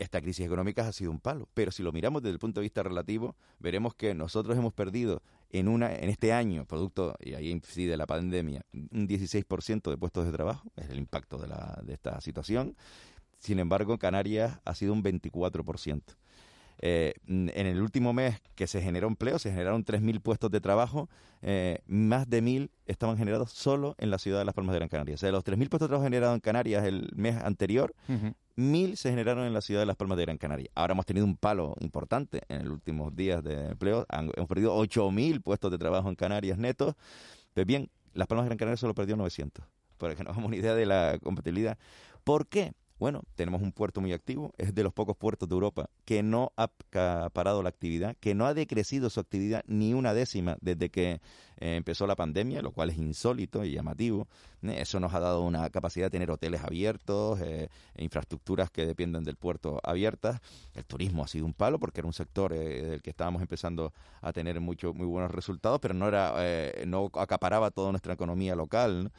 esta 0.00 0.20
crisis 0.20 0.46
económica 0.46 0.88
ha 0.88 0.92
sido 0.92 1.10
un 1.10 1.20
palo. 1.20 1.48
Pero 1.54 1.70
si 1.70 1.82
lo 1.82 1.92
miramos 1.92 2.22
desde 2.22 2.32
el 2.32 2.38
punto 2.38 2.60
de 2.60 2.64
vista 2.64 2.82
relativo, 2.82 3.36
veremos 3.58 3.94
que 3.94 4.14
nosotros 4.14 4.56
hemos 4.56 4.72
perdido 4.72 5.22
en, 5.50 5.68
una, 5.68 5.94
en 5.94 6.08
este 6.08 6.32
año, 6.32 6.64
producto, 6.64 7.16
y 7.20 7.34
ahí 7.34 7.50
incide 7.50 7.96
la 7.96 8.06
pandemia, 8.06 8.64
un 8.72 9.08
16% 9.08 9.90
de 9.90 9.96
puestos 9.96 10.24
de 10.26 10.32
trabajo, 10.32 10.70
es 10.76 10.88
el 10.90 10.98
impacto 10.98 11.38
de, 11.38 11.48
la, 11.48 11.80
de 11.84 11.92
esta 11.92 12.20
situación. 12.20 12.76
Sin 13.38 13.58
embargo, 13.58 13.98
Canarias 13.98 14.60
ha 14.64 14.74
sido 14.74 14.92
un 14.92 15.02
24%. 15.02 16.02
Eh, 16.82 17.12
en 17.26 17.50
el 17.54 17.82
último 17.82 18.14
mes 18.14 18.40
que 18.54 18.66
se 18.66 18.80
generó 18.80 19.06
empleo, 19.08 19.38
se 19.38 19.50
generaron 19.50 19.84
3.000 19.84 20.20
puestos 20.22 20.50
de 20.50 20.60
trabajo, 20.60 21.10
eh, 21.42 21.80
más 21.86 22.28
de 22.28 22.42
1.000 22.42 22.70
estaban 22.86 23.18
generados 23.18 23.50
solo 23.52 23.94
en 23.98 24.10
la 24.10 24.18
ciudad 24.18 24.38
de 24.38 24.46
Las 24.46 24.54
Palmas 24.54 24.72
de 24.72 24.78
Gran 24.78 24.88
Canaria. 24.88 25.14
O 25.14 25.18
sea, 25.18 25.26
de 25.26 25.32
los 25.32 25.44
3.000 25.44 25.68
puestos 25.68 25.80
de 25.80 25.88
trabajo 25.88 26.04
generados 26.04 26.34
en 26.34 26.40
Canarias 26.40 26.84
el 26.84 27.10
mes 27.14 27.36
anterior, 27.36 27.94
1.000 28.56 28.96
se 28.96 29.10
generaron 29.10 29.44
en 29.44 29.52
la 29.52 29.60
ciudad 29.60 29.80
de 29.80 29.86
Las 29.86 29.96
Palmas 29.96 30.18
de 30.18 30.24
Gran 30.24 30.38
Canaria. 30.38 30.70
Ahora 30.74 30.92
hemos 30.92 31.06
tenido 31.06 31.26
un 31.26 31.36
palo 31.36 31.74
importante 31.80 32.42
en 32.48 32.64
los 32.64 32.74
últimos 32.74 33.14
días 33.14 33.42
de 33.42 33.68
empleo. 33.68 34.06
hemos 34.10 34.48
perdido 34.48 34.76
8.000 34.76 35.42
puestos 35.42 35.70
de 35.70 35.78
trabajo 35.78 36.08
en 36.08 36.14
Canarias 36.14 36.58
netos. 36.58 36.94
Pues 37.54 37.66
bien, 37.66 37.90
Las 38.14 38.26
Palmas 38.26 38.44
de 38.44 38.48
Gran 38.48 38.58
Canaria 38.58 38.76
solo 38.76 38.94
perdió 38.94 39.16
900. 39.16 39.64
Para 39.98 40.14
que 40.14 40.24
nos 40.24 40.32
hagamos 40.32 40.48
una 40.48 40.56
idea 40.56 40.74
de 40.74 40.86
la 40.86 41.18
compatibilidad. 41.22 41.78
¿Por 42.24 42.46
qué? 42.46 42.72
Bueno, 43.00 43.22
tenemos 43.34 43.62
un 43.62 43.72
puerto 43.72 44.02
muy 44.02 44.12
activo, 44.12 44.52
es 44.58 44.74
de 44.74 44.82
los 44.82 44.92
pocos 44.92 45.16
puertos 45.16 45.48
de 45.48 45.54
Europa 45.54 45.88
que 46.04 46.22
no 46.22 46.52
ha 46.56 46.68
parado 47.32 47.62
la 47.62 47.70
actividad, 47.70 48.14
que 48.20 48.34
no 48.34 48.44
ha 48.44 48.52
decrecido 48.52 49.08
su 49.08 49.20
actividad 49.20 49.64
ni 49.66 49.94
una 49.94 50.12
décima 50.12 50.58
desde 50.60 50.90
que 50.90 51.22
eh, 51.60 51.76
empezó 51.76 52.06
la 52.06 52.16
pandemia, 52.16 52.62
lo 52.62 52.72
cual 52.72 52.90
es 52.90 52.98
insólito 52.98 53.64
y 53.64 53.72
llamativo. 53.72 54.26
Eh, 54.62 54.78
eso 54.80 54.98
nos 54.98 55.14
ha 55.14 55.20
dado 55.20 55.42
una 55.42 55.68
capacidad 55.70 56.06
de 56.06 56.10
tener 56.10 56.30
hoteles 56.30 56.62
abiertos, 56.62 57.40
eh, 57.40 57.68
e 57.94 58.04
infraestructuras 58.04 58.70
que 58.70 58.86
dependen 58.86 59.24
del 59.24 59.36
puerto 59.36 59.78
abiertas. 59.82 60.40
El 60.74 60.84
turismo 60.84 61.22
ha 61.22 61.28
sido 61.28 61.46
un 61.46 61.54
palo 61.54 61.78
porque 61.78 62.00
era 62.00 62.06
un 62.06 62.14
sector 62.14 62.52
del 62.52 63.02
que 63.02 63.10
estábamos 63.10 63.42
empezando 63.42 63.92
a 64.22 64.32
tener 64.32 64.60
mucho, 64.60 64.94
muy 64.94 65.06
buenos 65.06 65.30
resultados, 65.30 65.78
pero 65.80 65.94
no 65.94 66.08
era, 66.08 66.34
no 66.86 67.10
acaparaba 67.14 67.70
toda 67.70 67.90
nuestra 67.90 68.14
economía 68.14 68.56
local. 68.56 69.12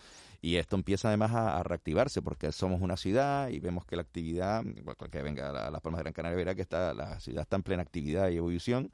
Y 0.44 0.56
esto 0.56 0.76
empieza 0.76 1.08
además 1.10 1.32
a, 1.34 1.62
reactivarse 1.62 2.24
porque 2.24 2.52
somos 2.52 2.82
una 2.82 2.98
ciudad 2.98 3.50
y 3.50 3.60
vemos 3.60 3.86
que 3.86 3.96
la 3.96 4.02
actividad, 4.02 4.64
que 5.12 5.22
venga 5.22 5.68
a, 5.68 5.70
Las 5.70 5.82
Palmas 5.82 6.00
de 6.00 6.04
Gran 6.04 6.14
Canaria 6.14 6.36
verá 6.36 6.56
que 6.56 6.64
está, 6.64 6.96
la 6.96 7.20
ciudad 7.20 7.44
está 7.44 7.58
en 7.58 7.64
plena 7.64 7.84
actividad 7.84 8.30
y 8.30 8.38
evolución. 8.38 8.92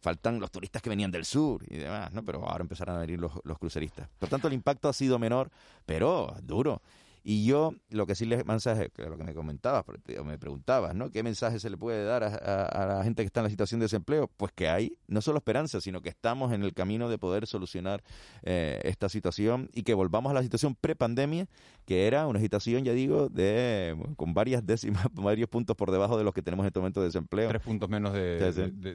Faltan 0.00 0.40
los 0.40 0.50
turistas 0.50 0.80
que 0.80 0.88
venían 0.88 1.10
del 1.10 1.26
sur 1.26 1.62
y 1.68 1.76
demás, 1.76 2.12
¿no? 2.12 2.24
Pero 2.24 2.46
ahora 2.46 2.62
empezarán 2.62 2.85
a 2.88 2.98
venir 2.98 3.20
los, 3.20 3.32
los 3.44 3.58
cruceristas. 3.58 4.08
Por 4.18 4.28
tanto, 4.28 4.48
el 4.48 4.54
impacto 4.54 4.88
ha 4.88 4.92
sido 4.92 5.18
menor, 5.18 5.50
pero 5.84 6.34
duro. 6.42 6.82
Y 7.28 7.44
yo, 7.44 7.74
lo 7.90 8.06
que 8.06 8.14
sí 8.14 8.24
les 8.24 8.46
mensaje, 8.46 8.92
lo 8.98 9.18
que 9.18 9.24
me 9.24 9.34
comentabas, 9.34 9.84
me 10.24 10.38
preguntabas, 10.38 10.94
¿no? 10.94 11.10
¿Qué 11.10 11.24
mensaje 11.24 11.58
se 11.58 11.68
le 11.68 11.76
puede 11.76 12.04
dar 12.04 12.22
a, 12.22 12.86
la 12.86 13.02
gente 13.02 13.24
que 13.24 13.26
está 13.26 13.40
en 13.40 13.44
la 13.46 13.50
situación 13.50 13.80
de 13.80 13.86
desempleo? 13.86 14.30
Pues 14.36 14.52
que 14.52 14.68
hay 14.68 14.96
no 15.08 15.20
solo 15.20 15.38
esperanza, 15.38 15.80
sino 15.80 16.02
que 16.02 16.08
estamos 16.08 16.52
en 16.52 16.62
el 16.62 16.72
camino 16.72 17.08
de 17.08 17.18
poder 17.18 17.48
solucionar 17.48 18.04
eh, 18.44 18.80
esta 18.84 19.08
situación 19.08 19.70
y 19.74 19.82
que 19.82 19.94
volvamos 19.94 20.30
a 20.30 20.34
la 20.34 20.42
situación 20.44 20.76
pre-pandemia, 20.76 21.48
que 21.84 22.06
era 22.06 22.28
una 22.28 22.38
situación, 22.38 22.84
ya 22.84 22.92
digo, 22.92 23.28
de 23.28 23.96
con 24.14 24.32
varias 24.32 24.64
décimas, 24.64 25.08
varios 25.12 25.48
puntos 25.48 25.74
por 25.74 25.90
debajo 25.90 26.16
de 26.16 26.22
los 26.22 26.32
que 26.32 26.42
tenemos 26.42 26.62
en 26.62 26.68
este 26.68 26.78
momento 26.78 27.00
de 27.00 27.06
desempleo. 27.06 27.48
Tres 27.48 27.62
puntos 27.62 27.88
menos 27.88 28.12
de, 28.12 28.38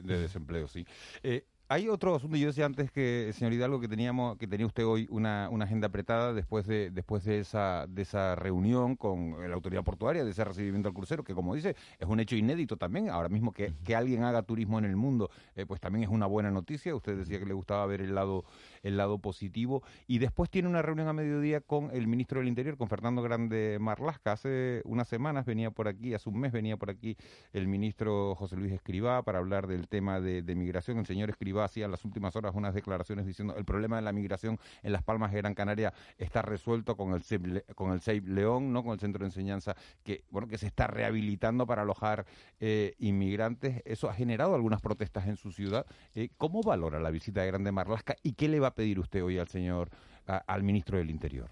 desempleo, 0.04 0.68
sí. 0.68 0.86
Eh, 1.22 1.44
hay 1.72 1.88
otro 1.88 2.14
asunto, 2.14 2.36
yo 2.36 2.48
decía 2.48 2.66
antes 2.66 2.90
que, 2.90 3.30
señor 3.32 3.54
Hidalgo, 3.54 3.80
que 3.80 3.88
teníamos, 3.88 4.36
que 4.36 4.46
tenía 4.46 4.66
usted 4.66 4.84
hoy 4.84 5.06
una, 5.10 5.48
una 5.50 5.64
agenda 5.64 5.86
apretada 5.86 6.34
después 6.34 6.66
de, 6.66 6.90
después 6.90 7.24
de 7.24 7.38
esa, 7.38 7.86
de 7.88 8.02
esa 8.02 8.34
reunión 8.34 8.94
con 8.94 9.36
la 9.48 9.54
autoridad 9.54 9.82
portuaria, 9.82 10.22
de 10.22 10.32
ese 10.32 10.44
recibimiento 10.44 10.90
al 10.90 10.94
crucero, 10.94 11.24
que 11.24 11.34
como 11.34 11.54
dice, 11.54 11.74
es 11.98 12.06
un 12.06 12.20
hecho 12.20 12.36
inédito 12.36 12.76
también. 12.76 13.08
Ahora 13.08 13.30
mismo 13.30 13.52
que, 13.54 13.72
que 13.86 13.96
alguien 13.96 14.22
haga 14.22 14.42
turismo 14.42 14.78
en 14.78 14.84
el 14.84 14.96
mundo, 14.96 15.30
eh, 15.56 15.64
pues 15.64 15.80
también 15.80 16.04
es 16.04 16.10
una 16.10 16.26
buena 16.26 16.50
noticia. 16.50 16.94
Usted 16.94 17.16
decía 17.16 17.38
que 17.38 17.46
le 17.46 17.54
gustaba 17.54 17.86
ver 17.86 18.02
el 18.02 18.14
lado, 18.14 18.44
el 18.82 18.98
lado 18.98 19.16
positivo. 19.16 19.82
Y 20.06 20.18
después 20.18 20.50
tiene 20.50 20.68
una 20.68 20.82
reunión 20.82 21.08
a 21.08 21.14
mediodía 21.14 21.62
con 21.62 21.88
el 21.94 22.06
ministro 22.06 22.40
del 22.40 22.48
Interior, 22.48 22.76
con 22.76 22.88
Fernando 22.88 23.22
Grande 23.22 23.78
Marlasca. 23.80 24.32
Hace 24.32 24.82
unas 24.84 25.08
semanas 25.08 25.46
venía 25.46 25.70
por 25.70 25.88
aquí, 25.88 26.12
hace 26.12 26.28
un 26.28 26.38
mes 26.38 26.52
venía 26.52 26.76
por 26.76 26.90
aquí 26.90 27.16
el 27.54 27.66
ministro 27.66 28.34
José 28.34 28.56
Luis 28.56 28.72
Escribá 28.72 29.22
para 29.22 29.38
hablar 29.38 29.66
del 29.66 29.88
tema 29.88 30.20
de, 30.20 30.42
de 30.42 30.54
migración. 30.54 30.98
El 30.98 31.06
señor 31.06 31.30
Escribá 31.30 31.61
hacía 31.64 31.86
en 31.86 31.90
las 31.90 32.04
últimas 32.04 32.34
horas 32.36 32.54
unas 32.54 32.74
declaraciones 32.74 33.26
diciendo 33.26 33.54
el 33.56 33.64
problema 33.64 33.96
de 33.96 34.02
la 34.02 34.12
migración 34.12 34.58
en 34.82 34.92
Las 34.92 35.02
Palmas 35.02 35.32
de 35.32 35.38
Gran 35.38 35.54
Canaria 35.54 35.92
está 36.18 36.42
resuelto 36.42 36.96
con 36.96 37.12
el 37.12 37.22
CEIP, 37.22 37.72
con 37.74 37.92
el 37.92 38.34
León, 38.34 38.72
no 38.72 38.82
con 38.82 38.92
el 38.92 39.00
centro 39.00 39.20
de 39.20 39.26
enseñanza 39.26 39.74
que 40.02 40.24
bueno 40.30 40.48
que 40.48 40.58
se 40.58 40.66
está 40.66 40.86
rehabilitando 40.86 41.66
para 41.66 41.82
alojar 41.82 42.26
eh, 42.60 42.94
inmigrantes. 42.98 43.82
Eso 43.84 44.08
ha 44.08 44.14
generado 44.14 44.54
algunas 44.54 44.80
protestas 44.80 45.26
en 45.26 45.36
su 45.36 45.52
ciudad. 45.52 45.86
Eh, 46.14 46.30
¿Cómo 46.36 46.62
valora 46.62 47.00
la 47.00 47.10
visita 47.10 47.42
de 47.42 47.48
Grande 47.48 47.72
Marlasca 47.72 48.16
y 48.22 48.32
qué 48.34 48.48
le 48.48 48.60
va 48.60 48.68
a 48.68 48.74
pedir 48.74 48.98
usted 48.98 49.22
hoy 49.22 49.38
al 49.38 49.48
señor 49.48 49.90
al 50.26 50.62
ministro 50.62 50.98
del 50.98 51.10
Interior? 51.10 51.50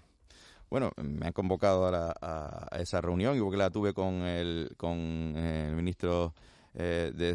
Bueno, 0.71 0.91
me 0.95 1.27
han 1.27 1.33
convocado 1.33 1.85
a, 1.85 2.67
esa 2.79 3.01
reunión, 3.01 3.35
y 3.35 3.41
porque 3.41 3.57
la 3.57 3.69
tuve 3.69 3.93
con 3.93 4.21
el, 4.21 4.73
con 4.77 4.97
el 4.97 5.75
ministro 5.75 6.33
eh, 6.73 7.11
de, 7.13 7.31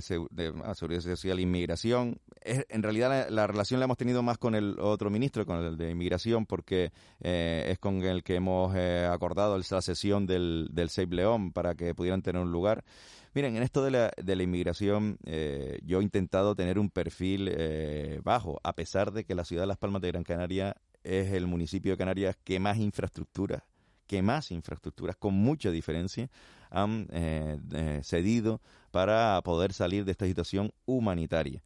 ah, 0.65 0.75
Seguridad 0.75 1.03
Social 1.03 1.39
e 1.39 1.43
Inmigración. 1.43 2.19
en 2.43 2.83
realidad 2.83 3.29
la, 3.29 3.47
relación 3.47 3.81
la 3.81 3.85
hemos 3.85 3.99
tenido 3.99 4.23
más 4.23 4.39
con 4.39 4.55
el 4.55 4.79
otro 4.81 5.11
ministro, 5.11 5.45
con 5.45 5.63
el 5.63 5.77
de 5.77 5.91
Inmigración, 5.91 6.47
porque 6.47 6.91
eh, 7.21 7.69
es 7.71 7.79
con 7.79 8.03
el 8.03 8.23
que 8.23 8.37
hemos 8.37 8.75
eh, 8.75 9.07
acordado 9.11 9.59
la 9.59 9.83
sesión 9.83 10.27
del, 10.27 10.69
del 10.73 10.89
Save 10.89 11.15
León 11.15 11.53
para 11.53 11.75
que 11.75 11.95
pudieran 11.95 12.23
tener 12.23 12.41
un 12.41 12.51
lugar. 12.51 12.85
Miren, 13.35 13.57
en 13.57 13.63
esto 13.63 13.85
de 13.85 13.91
la, 13.91 14.11
de 14.17 14.37
la 14.37 14.43
inmigración, 14.43 15.19
yo 15.85 16.01
he 16.01 16.03
intentado 16.03 16.55
tener 16.55 16.79
un 16.79 16.89
perfil 16.89 17.55
bajo, 18.25 18.59
a 18.65 18.73
pesar 18.73 19.13
de 19.13 19.25
que 19.25 19.35
la 19.35 19.45
ciudad 19.45 19.65
de 19.65 19.67
Las 19.67 19.77
Palmas 19.77 20.01
de 20.01 20.09
Gran 20.09 20.25
Canaria 20.25 20.75
es 21.05 21.31
el 21.35 21.47
municipio 21.47 21.93
de 21.93 21.99
Canarias 21.99 22.39
que 22.43 22.59
más 22.59 22.79
infraestructura 22.79 23.63
que 24.07 24.23
más 24.23 24.51
infraestructuras, 24.51 25.17
con 25.17 25.35
mucha 25.35 25.71
diferencia, 25.71 26.31
han 26.77 27.09
eh, 27.11 28.01
cedido 28.03 28.61
para 28.91 29.41
poder 29.43 29.73
salir 29.73 30.05
de 30.05 30.13
esta 30.13 30.27
situación 30.27 30.73
humanitaria. 30.85 31.63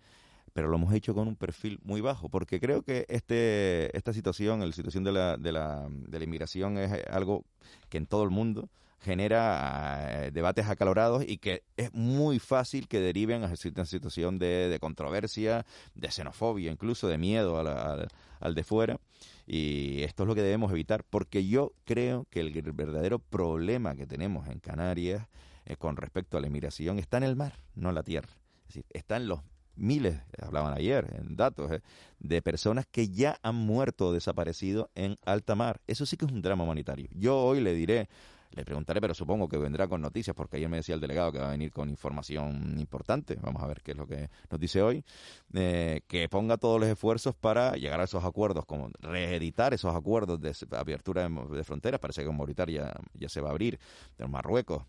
Pero 0.52 0.68
lo 0.68 0.76
hemos 0.76 0.94
hecho 0.94 1.14
con 1.14 1.28
un 1.28 1.36
perfil 1.36 1.80
muy 1.82 2.00
bajo, 2.00 2.28
porque 2.28 2.60
creo 2.60 2.82
que 2.82 3.06
este, 3.08 3.96
esta 3.96 4.12
situación, 4.12 4.60
la 4.60 4.72
situación 4.72 5.04
de 5.04 5.12
la, 5.12 5.36
de, 5.36 5.52
la, 5.52 5.88
de 5.90 6.18
la 6.18 6.24
inmigración 6.24 6.78
es 6.78 6.92
algo 7.10 7.44
que 7.88 7.98
en 7.98 8.06
todo 8.06 8.22
el 8.24 8.30
mundo 8.30 8.68
genera 9.00 10.26
eh, 10.26 10.30
debates 10.30 10.69
acalorados 10.69 11.25
y 11.26 11.38
que 11.38 11.62
es 11.76 11.92
muy 11.95 12.38
fácil 12.38 12.88
que 12.88 13.00
deriven 13.00 13.45
a 13.45 13.47
una 13.47 13.85
situación 13.87 14.38
de, 14.38 14.76
controversia, 14.80 15.64
de 15.95 16.11
xenofobia, 16.11 16.71
incluso 16.71 17.09
de 17.09 17.19
miedo 17.19 17.59
al, 17.59 18.09
al 18.40 18.54
de 18.54 18.64
fuera. 18.64 19.00
Y 19.47 20.02
esto 20.02 20.23
es 20.23 20.28
lo 20.28 20.35
que 20.35 20.42
debemos 20.42 20.71
evitar, 20.71 21.04
porque 21.04 21.47
yo 21.47 21.73
creo 21.85 22.26
que 22.30 22.40
el 22.40 22.52
verdadero 22.73 23.19
problema 23.19 23.97
que 23.97 24.07
tenemos 24.07 24.47
en 24.49 24.61
Canarias 24.61 25.26
eh, 25.64 25.76
con 25.76 25.97
respecto 25.97 26.37
a 26.37 26.40
la 26.40 26.47
inmigración 26.47 26.99
está 26.99 27.16
en 27.19 27.25
el 27.25 27.37
mar, 27.37 27.54
no 27.75 27.90
en 27.90 27.95
la 27.95 28.02
tierra. 28.02 28.28
Es 28.69 28.80
está 28.90 29.16
en 29.16 29.28
los 29.28 29.40
miles, 29.76 30.21
hablaban 30.40 30.75
ayer 30.75 31.07
en 31.19 31.37
datos, 31.37 31.71
eh, 31.73 31.80
de 32.19 32.42
personas 32.42 32.87
que 32.90 33.09
ya 33.09 33.38
han 33.42 33.54
muerto 33.54 34.09
o 34.09 34.12
desaparecido 34.12 34.90
en 34.95 35.16
alta 35.25 35.54
mar. 35.54 35.80
Eso 35.87 36.07
sí 36.07 36.16
que 36.16 36.26
es 36.26 36.33
un 36.33 36.42
drama 36.42 36.64
humanitario. 36.64 37.09
Yo 37.12 37.38
hoy 37.38 37.61
le 37.61 37.75
diré 37.75 38.09
le 38.52 38.64
preguntaré, 38.64 39.00
pero 39.00 39.14
supongo 39.14 39.49
que 39.49 39.57
vendrá 39.57 39.87
con 39.87 40.00
noticias, 40.00 40.35
porque 40.35 40.57
ayer 40.57 40.69
me 40.69 40.78
decía 40.78 40.95
el 40.95 41.00
delegado 41.00 41.33
que 41.33 41.38
va 41.38 41.49
a 41.49 41.50
venir 41.52 41.71
con 41.71 41.88
información 41.88 42.76
importante. 42.78 43.37
Vamos 43.40 43.62
a 43.62 43.66
ver 43.66 43.80
qué 43.83 43.92
es 43.92 43.97
lo 43.97 44.07
que 44.07 44.28
nos 44.50 44.61
dice 44.61 44.83
hoy. 44.83 45.04
Eh, 45.54 46.02
que 46.09 46.28
ponga 46.28 46.57
todos 46.57 46.80
los 46.80 46.88
esfuerzos 46.88 47.35
para 47.35 47.73
llegar 47.73 48.00
a 48.00 48.04
esos 48.04 48.25
acuerdos, 48.25 48.66
como 48.66 48.90
reeditar 49.00 49.73
esos 49.73 49.95
acuerdos 49.95 50.40
de 50.40 50.54
apertura 50.76 51.28
de, 51.28 51.64
fronteras. 51.64 52.00
Parece 52.00 52.23
que 52.23 52.26
con 52.26 52.37
Mauritania 52.37 52.92
ya, 53.14 53.28
se 53.28 53.40
va 53.40 53.49
a 53.49 53.52
abrir, 53.52 53.78
de 54.19 54.26
Marruecos 54.26 54.83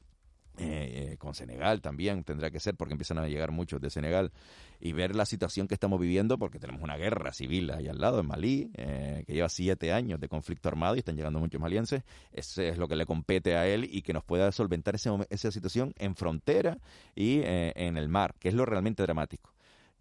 eh, 0.57 1.15
con 1.17 1.33
Senegal 1.33 1.81
también 1.81 2.23
tendrá 2.23 2.51
que 2.51 2.59
ser 2.59 2.75
porque 2.75 2.93
empiezan 2.93 3.17
a 3.17 3.27
llegar 3.27 3.51
muchos 3.51 3.81
de 3.81 3.89
Senegal 3.89 4.31
y 4.79 4.91
ver 4.91 5.15
la 5.15 5.25
situación 5.25 5.67
que 5.67 5.73
estamos 5.73 5.99
viviendo 5.99 6.37
porque 6.37 6.59
tenemos 6.59 6.81
una 6.81 6.97
guerra 6.97 7.33
civil 7.33 7.71
ahí 7.71 7.87
al 7.87 7.99
lado 7.99 8.19
en 8.19 8.27
Malí 8.27 8.69
eh, 8.75 9.23
que 9.25 9.33
lleva 9.33 9.49
siete 9.49 9.93
años 9.93 10.19
de 10.19 10.27
conflicto 10.27 10.69
armado 10.69 10.95
y 10.95 10.99
están 10.99 11.15
llegando 11.15 11.39
muchos 11.39 11.61
malienses. 11.61 12.03
Ese 12.33 12.69
es 12.69 12.77
lo 12.77 12.87
que 12.87 12.95
le 12.95 13.05
compete 13.05 13.55
a 13.55 13.67
él 13.67 13.87
y 13.89 14.01
que 14.01 14.13
nos 14.13 14.23
pueda 14.23 14.51
solventar 14.51 14.95
esa 14.95 15.51
situación 15.51 15.93
en 15.97 16.15
frontera 16.15 16.77
y 17.15 17.39
eh, 17.39 17.73
en 17.75 17.97
el 17.97 18.09
mar 18.09 18.35
que 18.39 18.49
es 18.49 18.55
lo 18.55 18.65
realmente 18.65 19.03
dramático 19.03 19.50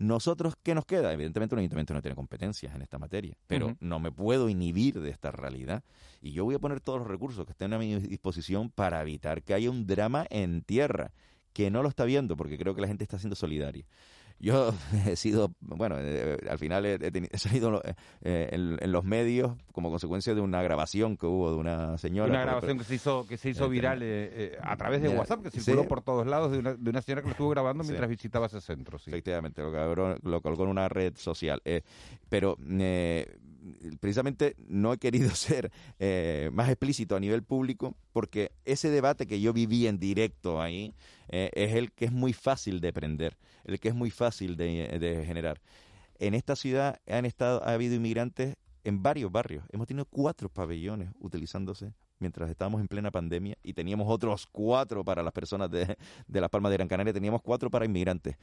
nosotros, 0.00 0.54
¿qué 0.62 0.74
nos 0.74 0.86
queda? 0.86 1.12
Evidentemente 1.12 1.54
un 1.54 1.58
ayuntamiento 1.58 1.92
no 1.92 2.00
tiene 2.00 2.14
competencias 2.14 2.74
en 2.74 2.80
esta 2.80 2.98
materia, 2.98 3.36
pero 3.46 3.76
no 3.80 4.00
me 4.00 4.10
puedo 4.10 4.48
inhibir 4.48 4.98
de 4.98 5.10
esta 5.10 5.30
realidad 5.30 5.84
y 6.22 6.32
yo 6.32 6.44
voy 6.44 6.54
a 6.54 6.58
poner 6.58 6.80
todos 6.80 7.00
los 7.00 7.06
recursos 7.06 7.44
que 7.44 7.52
estén 7.52 7.74
a 7.74 7.78
mi 7.78 7.94
disposición 8.00 8.70
para 8.70 9.02
evitar 9.02 9.42
que 9.42 9.52
haya 9.52 9.70
un 9.70 9.86
drama 9.86 10.26
en 10.30 10.62
tierra, 10.62 11.12
que 11.52 11.70
no 11.70 11.82
lo 11.82 11.90
está 11.90 12.06
viendo 12.06 12.34
porque 12.34 12.56
creo 12.56 12.74
que 12.74 12.80
la 12.80 12.88
gente 12.88 13.04
está 13.04 13.18
siendo 13.18 13.36
solidaria. 13.36 13.84
Yo 14.40 14.72
he 15.06 15.16
sido, 15.16 15.52
bueno, 15.60 15.96
eh, 15.98 16.38
al 16.48 16.58
final 16.58 16.86
he, 16.86 17.38
salido 17.38 17.82
eh, 18.22 18.48
en, 18.52 18.90
los 18.90 19.04
medios 19.04 19.52
como 19.72 19.90
consecuencia 19.90 20.34
de 20.34 20.40
una 20.40 20.62
grabación 20.62 21.18
que 21.18 21.26
hubo 21.26 21.50
de 21.52 21.58
una 21.58 21.98
señora. 21.98 22.30
Una 22.30 22.42
grabación 22.42 22.78
que 22.78 22.84
se 22.84 22.94
hizo 22.94 23.26
que 23.26 23.36
se 23.36 23.50
hizo 23.50 23.64
este, 23.64 23.72
viral 23.72 24.00
eh, 24.02 24.58
a 24.62 24.76
través 24.76 25.02
de 25.02 25.10
WhatsApp, 25.10 25.42
que 25.42 25.50
circuló 25.50 25.86
por 25.86 26.02
todos 26.02 26.26
lados, 26.26 26.52
de 26.52 26.58
una, 26.58 26.74
de 26.74 26.90
una, 26.90 27.02
señora 27.02 27.20
que 27.20 27.28
lo 27.28 27.32
estuvo 27.32 27.50
grabando 27.50 27.84
mientras 27.84 28.08
visitaba 28.08 28.46
ese 28.46 28.60
centro. 28.60 28.96
Efectivamente, 28.96 29.62
lo, 29.62 30.16
lo, 30.22 30.40
colgó 30.40 30.64
en 30.64 30.70
una 30.70 30.88
red 30.88 31.14
social. 31.16 31.62
pero 32.28 32.56
precisamente 34.00 34.56
no 34.68 34.92
he 34.92 34.98
querido 34.98 35.30
ser 35.34 35.70
eh, 35.98 36.50
más 36.52 36.68
explícito 36.68 37.16
a 37.16 37.20
nivel 37.20 37.42
público 37.42 37.96
porque 38.12 38.52
ese 38.64 38.90
debate 38.90 39.26
que 39.26 39.40
yo 39.40 39.52
viví 39.52 39.86
en 39.86 39.98
directo 39.98 40.60
ahí 40.60 40.94
eh, 41.28 41.50
es 41.54 41.74
el 41.74 41.92
que 41.92 42.06
es 42.06 42.12
muy 42.12 42.32
fácil 42.32 42.80
de 42.80 42.92
prender, 42.92 43.36
el 43.64 43.80
que 43.80 43.88
es 43.88 43.94
muy 43.94 44.10
fácil 44.10 44.56
de, 44.56 45.22
generar. 45.26 45.60
En 46.18 46.34
esta 46.34 46.56
ciudad 46.56 47.00
han 47.06 47.24
estado, 47.24 47.62
ha 47.64 47.72
habido 47.72 47.94
inmigrantes 47.94 48.56
en 48.84 49.02
varios 49.02 49.30
barrios. 49.32 49.64
Hemos 49.70 49.86
tenido 49.86 50.04
cuatro 50.06 50.48
pabellones 50.48 51.10
utilizándose 51.18 51.92
mientras 52.18 52.50
estábamos 52.50 52.80
en 52.80 52.88
plena 52.88 53.10
pandemia 53.10 53.56
y 53.62 53.72
teníamos 53.72 54.06
otros 54.08 54.46
cuatro 54.46 55.04
para 55.04 55.22
las 55.22 55.32
personas 55.32 55.70
de, 55.70 55.96
de 56.26 56.40
Las 56.40 56.50
Palmas 56.50 56.70
de 56.70 56.76
Gran 56.76 56.88
Canaria, 56.88 57.12
teníamos 57.12 57.40
cuatro 57.42 57.70
para 57.70 57.86
inmigrantes 57.86 58.36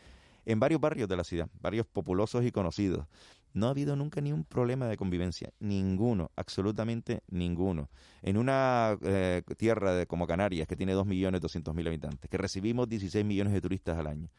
en 0.48 0.62
varios 0.62 0.79
barrios 0.79 1.10
de 1.10 1.17
la 1.17 1.25
ciudad, 1.25 1.50
barrios 1.62 1.86
populosos 1.86 2.46
y 2.46 2.51
conocidos. 2.51 3.05
No 3.54 3.68
ha 3.68 3.70
habido 3.72 3.96
nunca 3.96 4.22
ni 4.22 4.32
un 4.32 4.44
problema 4.44 4.88
de 4.88 4.98
convivencia, 4.98 5.51
ninguno, 5.60 6.32
absolutamente 6.36 7.22
ninguno. 7.30 7.89
En 8.22 8.38
una 8.38 8.98
eh, 9.01 9.42
tierra 9.58 9.94
de, 9.94 10.06
como 10.06 10.27
Canarias, 10.27 10.68
que 10.68 10.75
tiene 10.75 10.96
2.200.000 10.96 11.88
habitantes, 11.88 12.30
que 12.30 12.38
recibimos 12.38 12.88
16 12.88 13.25
millones 13.25 13.54
de 13.54 13.62
turistas 13.62 13.98
al 13.98 14.08
año, 14.08 14.30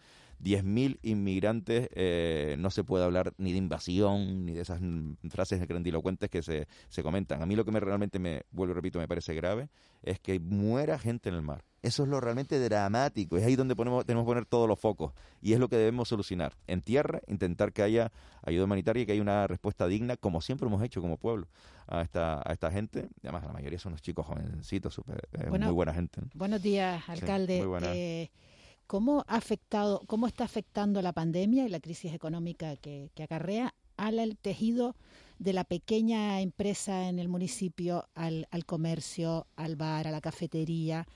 10.000 0.43 0.99
inmigrantes, 1.03 1.89
eh, 1.93 2.57
no 2.59 2.71
se 2.71 2.85
puede 2.85 3.05
hablar 3.05 3.35
ni 3.39 3.53
de 3.53 3.59
invasión, 3.59 4.47
ni 4.47 4.53
de 4.53 4.63
esas 4.63 4.81
frases 5.31 5.67
grandilocuentes 5.67 6.31
que 6.31 6.43
se, 6.43 6.69
se 6.89 7.03
comentan. 7.03 7.43
A 7.43 7.47
mí 7.47 7.57
lo 7.57 7.65
que 7.65 7.73
me, 7.73 7.81
realmente 7.81 8.19
me, 8.19 8.43
vuelvo 8.51 8.73
y 8.73 8.75
repito, 8.75 8.99
me 8.99 9.09
parece 9.09 9.35
grave, 9.35 9.69
es 10.03 10.21
que 10.21 10.39
muera 10.39 10.99
gente 10.99 11.29
en 11.29 11.35
el 11.35 11.43
mar. 11.43 11.65
Eso 11.81 12.03
es 12.03 12.09
lo 12.09 12.21
realmente 12.21 12.59
dramático, 12.59 13.37
es 13.37 13.45
ahí 13.45 13.55
donde 13.55 13.77
ponemos, 13.77 14.05
tenemos 14.05 14.25
que 14.25 14.29
poner 14.29 14.47
todos 14.47 14.69
los 14.69 14.81
focos 14.81 15.13
y 15.41 15.53
es 15.53 15.61
lo 15.61 15.69
que 15.69 15.77
debemos 15.77 16.09
solucionar. 16.09 16.57
En 16.67 16.83
tierra, 16.83 17.21
intentar 17.29 17.73
que 17.73 17.83
haya 17.83 18.11
ayuda 18.43 18.65
humanitaria 18.65 19.05
y 19.05 19.07
que 19.07 19.13
haya 19.13 19.23
una 19.23 19.47
respuesta 19.47 19.87
digna, 19.87 20.17
como 20.17 20.41
siempre 20.41 20.67
hemos 20.67 20.83
hecho 20.83 21.01
como 21.01 21.19
pueblo, 21.19 21.47
a 21.87 22.03
esta, 22.03 22.43
a 22.45 22.53
esta 22.53 22.71
gente. 22.73 23.09
Además, 23.23 23.45
la 23.45 23.53
mayoría 23.53 23.79
son 23.79 23.93
unos 23.93 24.03
chicos 24.03 24.27
jovencitos, 24.27 24.93
super, 24.93 25.29
eh, 25.33 25.51
muy 25.51 25.73
buena 25.73 25.95
gente. 25.95 26.21
Buenos 26.35 26.63
días, 26.63 27.09
alcalde. 27.09 27.65
Eh, 27.95 28.31
¿Cómo, 28.89 29.25
ha 29.29 29.37
afectado, 29.37 30.03
¿Cómo 30.09 30.27
está 30.27 30.43
afectando 30.43 31.01
la 31.01 31.13
pandemia 31.13 31.65
y 31.65 31.69
la 31.69 31.79
crisis 31.79 32.13
económica 32.13 32.75
que, 32.77 33.13
acarrea 33.23 33.75
al 33.97 34.37
tejido 34.37 34.97
de 35.39 35.53
la 35.53 35.63
pequeña 35.63 36.41
empresa 36.41 37.09
en 37.09 37.21
el 37.21 37.29
municipio, 37.29 38.09
al, 38.17 38.49
al 38.51 38.65
comercio, 38.65 39.47
al 39.55 39.77
bar, 39.77 40.09
a 40.09 40.11
la 40.11 40.21
cafetería? 40.21 41.07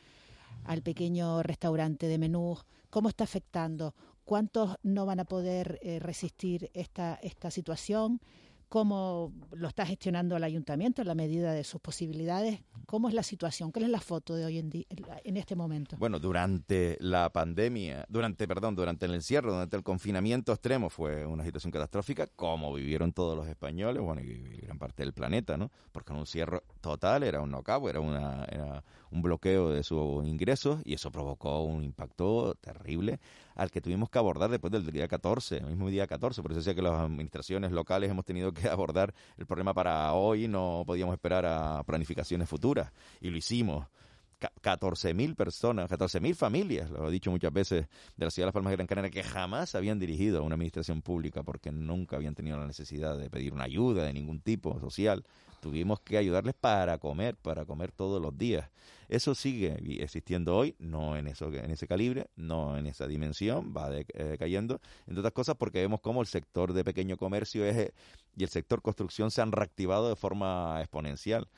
al 0.64 0.82
pequeño 0.82 1.42
restaurante 1.42 2.06
de 2.06 2.18
menú, 2.18 2.56
cómo 2.90 3.08
está 3.08 3.24
afectando, 3.24 3.94
cuántos 4.24 4.76
no 4.82 5.06
van 5.06 5.20
a 5.20 5.24
poder 5.24 5.78
eh, 5.82 5.98
resistir 5.98 6.70
esta, 6.74 7.14
esta 7.22 7.50
situación, 7.50 8.20
cómo 8.72 9.34
lo 9.52 9.68
está 9.68 9.84
gestionando 9.84 10.34
el 10.34 10.44
ayuntamiento 10.44 11.02
en 11.02 11.08
la 11.08 11.14
medida 11.14 11.52
de 11.52 11.62
sus 11.62 11.78
posibilidades, 11.78 12.62
cómo 12.87 13.06
es 13.11 13.14
la 13.14 13.22
situación, 13.22 13.70
cuál 13.70 13.85
es 13.85 13.90
la 13.90 14.00
foto 14.00 14.35
de 14.35 14.46
hoy 14.46 14.56
en 14.56 14.70
día, 14.70 14.87
en 15.24 15.37
este 15.37 15.54
momento. 15.54 15.98
Bueno, 15.98 16.18
durante 16.18 16.96
la 16.98 17.30
pandemia, 17.30 18.06
durante, 18.08 18.48
perdón, 18.48 18.74
durante 18.74 19.04
el 19.04 19.12
encierro, 19.12 19.52
durante 19.52 19.76
el 19.76 19.82
confinamiento 19.82 20.52
extremo 20.52 20.88
fue 20.88 21.26
una 21.26 21.44
situación 21.44 21.70
catastrófica, 21.70 22.26
como 22.28 22.72
vivieron 22.72 23.12
todos 23.12 23.37
los 23.37 23.46
españoles, 23.46 24.02
bueno, 24.02 24.22
y 24.22 24.62
gran 24.62 24.78
parte 24.78 25.02
del 25.02 25.12
planeta, 25.12 25.58
¿no? 25.58 25.70
Porque 25.92 26.14
un 26.14 26.20
encierro 26.20 26.62
total 26.80 27.24
era 27.24 27.42
un 27.42 27.50
knockout, 27.50 27.90
era, 27.90 28.00
una, 28.00 28.46
era 28.46 28.82
un 29.11 29.20
bloqueo 29.20 29.68
de 29.68 29.82
sus 29.82 30.26
ingresos 30.26 30.80
y 30.87 30.94
eso 30.94 31.12
provocó 31.12 31.62
un 31.62 31.85
impacto 31.85 32.54
terrible 32.54 33.20
al 33.54 33.70
que 33.70 33.80
tuvimos 33.80 34.10
que 34.10 34.18
abordar 34.18 34.50
después 34.50 34.72
del 34.72 34.84
día 34.86 35.08
14, 35.08 35.58
el 35.58 35.66
mismo 35.66 35.88
día 35.88 36.06
14. 36.06 36.42
Por 36.42 36.52
eso 36.52 36.60
decía 36.60 36.74
que 36.74 36.82
las 36.82 37.00
administraciones 37.00 37.72
locales 37.72 38.10
hemos 38.10 38.24
tenido 38.24 38.52
que 38.52 38.68
abordar 38.68 39.14
el 39.36 39.46
problema 39.46 39.74
para 39.74 40.12
hoy, 40.12 40.48
no 40.48 40.84
podíamos 40.86 41.14
esperar 41.14 41.46
a 41.46 41.82
planificaciones 41.84 42.48
futuras 42.48 42.92
y 43.20 43.30
lo 43.30 43.36
hicimos. 43.36 43.86
14.000 44.60 45.36
personas, 45.36 45.88
14.000 45.88 46.34
familias, 46.34 46.90
lo 46.90 47.08
he 47.08 47.12
dicho 47.12 47.30
muchas 47.30 47.52
veces, 47.52 47.86
de 48.16 48.24
la 48.24 48.30
ciudad 48.30 48.46
de 48.46 48.48
Las 48.48 48.54
Palmas 48.54 48.72
de 48.72 48.76
Gran 48.76 48.88
Canaria, 48.88 49.10
que 49.10 49.22
jamás 49.22 49.76
habían 49.76 50.00
dirigido 50.00 50.40
a 50.40 50.42
una 50.42 50.56
administración 50.56 51.00
pública 51.00 51.44
porque 51.44 51.70
nunca 51.70 52.16
habían 52.16 52.34
tenido 52.34 52.58
la 52.58 52.66
necesidad 52.66 53.16
de 53.16 53.30
pedir 53.30 53.52
una 53.52 53.64
ayuda 53.64 54.04
de 54.04 54.12
ningún 54.12 54.40
tipo 54.40 54.80
social 54.80 55.24
tuvimos 55.62 56.01
que 56.01 56.18
ayudarles 56.18 56.55
para 56.55 56.98
comer, 56.98 57.37
para 57.37 57.64
comer 57.64 57.92
todos 57.92 58.20
los 58.20 58.37
días. 58.37 58.68
Eso 59.09 59.35
sigue 59.35 59.77
existiendo 60.03 60.57
hoy, 60.57 60.75
no 60.81 61.16
en 61.16 61.29
eso 61.29 61.53
en 61.53 61.70
ese 61.70 61.87
calibre, 61.87 62.27
no 62.35 62.77
en 62.77 62.87
esa 62.87 63.07
dimensión, 63.07 63.72
va 63.75 63.88
eh, 63.94 64.37
cayendo, 64.38 64.81
entre 65.07 65.20
otras 65.20 65.33
cosas 65.33 65.55
porque 65.57 65.81
vemos 65.81 66.01
cómo 66.01 66.20
el 66.20 66.27
sector 66.27 66.72
de 66.72 66.83
pequeño 66.83 67.16
comercio 67.16 67.64
es, 67.64 67.77
eh, 67.77 67.94
y 68.37 68.42
el 68.42 68.48
sector 68.48 68.83
construcción 68.83 69.31
se 69.31 69.40
han 69.40 69.53
reactivado 69.53 70.09
de 70.09 70.16
forma 70.16 70.81
exponencial. 70.81 71.48